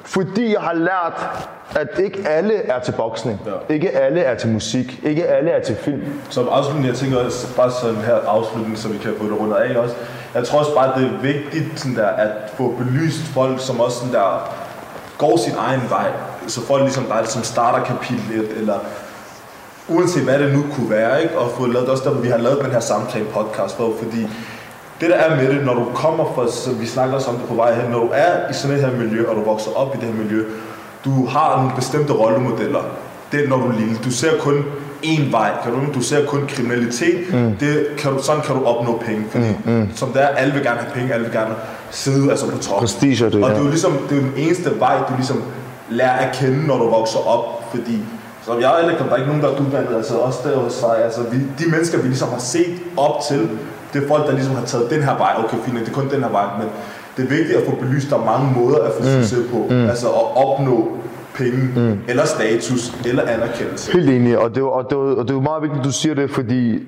[0.05, 3.75] fordi jeg har lært, at ikke alle er til boksning, Ja.
[3.75, 6.03] ikke alle er til musik, ikke alle er til film.
[6.31, 9.57] Som afslutning, jeg tænker også, bare sådan her afslutning, så vi kan få det rundet
[9.57, 9.95] af også.
[10.35, 13.99] Jeg tror også bare, det er vigtigt sådan der, at få belyst folk, som også
[13.99, 14.53] sådan der,
[15.19, 16.09] går sin egen vej.
[16.47, 17.95] Så folk ligesom dig, som starter
[18.33, 18.79] 1, eller
[19.89, 21.39] uanset hvad det nu kunne være, ikke?
[21.39, 24.29] og få lavet også der, hvor vi har lavet den her samtale podcast for, fordi
[25.01, 27.49] det der er med det, når du kommer fra, så vi snakker også om det
[27.49, 29.95] på vej hen, når du er i sådan et her miljø, og du vokser op
[29.95, 30.45] i det her miljø,
[31.05, 32.83] du har nogle bestemte rollemodeller.
[33.33, 33.97] Det er, når du er lille.
[34.05, 34.65] Du ser kun
[35.05, 37.35] én vej, kan du, du ser kun kriminalitet.
[37.35, 37.57] Mm.
[37.61, 39.25] Det kan du, sådan kan du opnå penge.
[39.31, 39.89] Fordi, mm, mm.
[39.95, 41.55] Som det er, alle vil gerne have penge, alle vil gerne
[41.91, 42.81] sidde altså på toppen.
[42.81, 45.43] Prestige og det, og det er jo ligesom, det er den eneste vej, du ligesom
[45.91, 47.45] lærer at kende, når du vokser op.
[47.75, 48.03] Fordi
[48.43, 50.57] som jeg er heller ikke, der er ikke nogen, der er uddannet, altså også der
[50.57, 53.49] hos dig, altså vi, de mennesker, vi ligesom har set op til,
[53.93, 56.11] det er folk, der ligesom har taget den her vej, okay fint, det er kun
[56.11, 56.69] den her vej, men
[57.17, 59.89] det er vigtigt at få belyst, der er mange måder at få succes på, mm.
[59.89, 60.97] altså at opnå
[61.35, 61.99] penge, mm.
[62.09, 63.93] eller status, eller anerkendelse.
[63.93, 65.85] Helt enig, og det, er, jo- og, det, og det er jo meget vigtigt, at
[65.85, 66.87] du siger det, fordi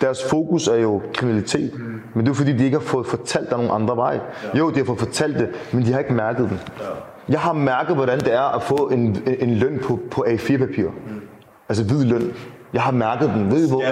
[0.00, 1.70] deres fokus er jo kriminalitet.
[1.74, 1.84] Mm.
[1.84, 4.20] Men det er jo fordi, de ikke har fået fortalt dig nogle andre veje.
[4.54, 4.58] Ja.
[4.58, 6.60] Jo, de har fået fortalt det, men de har ikke mærket den.
[6.80, 6.84] Ja.
[7.28, 10.86] Jeg har mærket, hvordan det er at få en, en, løn på, på A4-papir.
[10.86, 11.20] Mm.
[11.68, 12.32] Altså hvid løn.
[12.72, 13.50] Jeg har mærket den.
[13.50, 13.82] Ved I, hvor,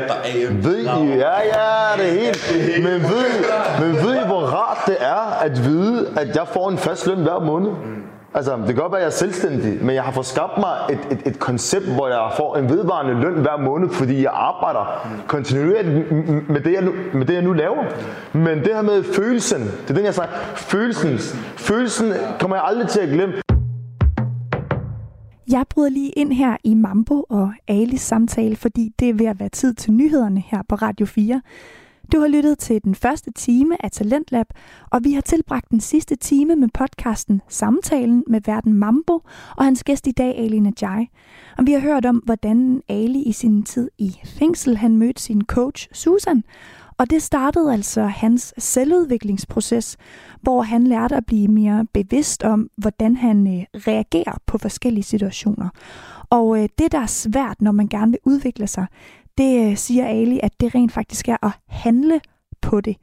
[0.63, 2.83] ved I, ja, ja, det er helt.
[2.83, 3.25] Men ved,
[3.81, 7.23] men ved I, hvor rart det er at vide, at jeg får en fast løn
[7.23, 7.71] hver måned?
[8.35, 10.77] Altså, det kan godt være, at jeg er selvstændig, men jeg har fået skabt mig
[10.91, 15.09] et, et, et koncept, hvor jeg får en vedvarende løn hver måned, fordi jeg arbejder
[15.27, 16.13] kontinuerligt
[16.49, 17.85] med det, jeg nu, med det, jeg nu laver.
[18.33, 20.37] Men det her med følelsen, det er den, jeg snakker.
[20.55, 21.19] Følelsen,
[21.57, 23.35] følelsen kommer jeg aldrig til at glemme.
[25.51, 29.41] Jeg bryder lige ind her i Mambo og Alis samtale, fordi det er ved at
[29.41, 31.41] være tid til nyhederne her på Radio 4.
[32.13, 34.47] Du har lyttet til den første time af Talentlab,
[34.91, 39.21] og vi har tilbragt den sidste time med podcasten Samtalen med verden Mambo
[39.57, 41.09] og hans gæst i dag, Ali Najai.
[41.59, 45.43] Og vi har hørt om, hvordan Ali i sin tid i fængsel, han mødte sin
[45.45, 46.45] coach Susan,
[46.99, 49.97] og det startede altså hans selvudviklingsproces,
[50.43, 55.69] hvor han lærte at blive mere bevidst om, hvordan han øh, reagerer på forskellige situationer.
[56.31, 58.87] Og øh, det, der er svært, når man gerne vil udvikle sig,
[59.39, 62.21] det øh, siger Ali, at det rent faktisk er at handle
[62.61, 62.97] på det.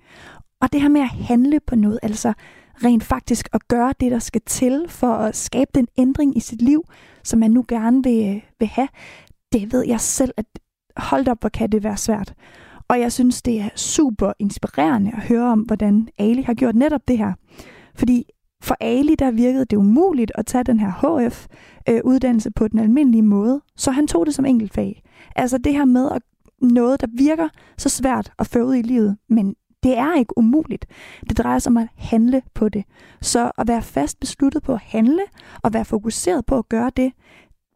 [0.61, 2.33] Og det her med at handle på noget, altså
[2.83, 6.61] rent faktisk at gøre det, der skal til for at skabe den ændring i sit
[6.61, 6.83] liv,
[7.23, 8.87] som man nu gerne vil, øh, vil have,
[9.51, 10.45] det ved jeg selv, at
[10.97, 12.33] hold op, hvor kan det være svært.
[12.87, 17.07] Og jeg synes, det er super inspirerende at høre om, hvordan Ali har gjort netop
[17.07, 17.33] det her.
[17.95, 18.25] Fordi
[18.61, 23.21] for Ali, der virkede det umuligt at tage den her HF-uddannelse øh, på den almindelige
[23.21, 25.01] måde, så han tog det som enkeltfag.
[25.35, 26.21] Altså det her med at
[26.61, 30.85] noget, der virker så svært at føre ud i livet, men det er ikke umuligt.
[31.29, 32.83] Det drejer sig om at handle på det.
[33.21, 35.23] Så at være fast besluttet på at handle
[35.63, 37.13] og være fokuseret på at gøre det,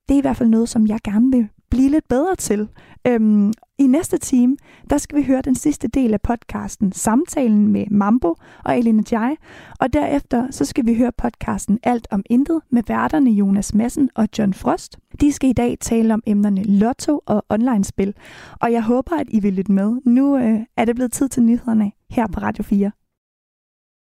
[0.09, 2.67] det er i hvert fald noget, som jeg gerne vil blive lidt bedre til.
[3.07, 4.57] Øhm, I næste time,
[4.89, 9.35] der skal vi høre den sidste del af podcasten, samtalen med Mambo og Elina Jai,
[9.79, 14.27] og derefter så skal vi høre podcasten Alt om Intet med værterne Jonas Madsen og
[14.37, 14.97] John Frost.
[15.21, 18.13] De skal i dag tale om emnerne lotto og online-spil,
[18.61, 20.01] og jeg håber, at I vil lytte med.
[20.05, 22.91] Nu øh, er det blevet tid til nyhederne her på Radio 4.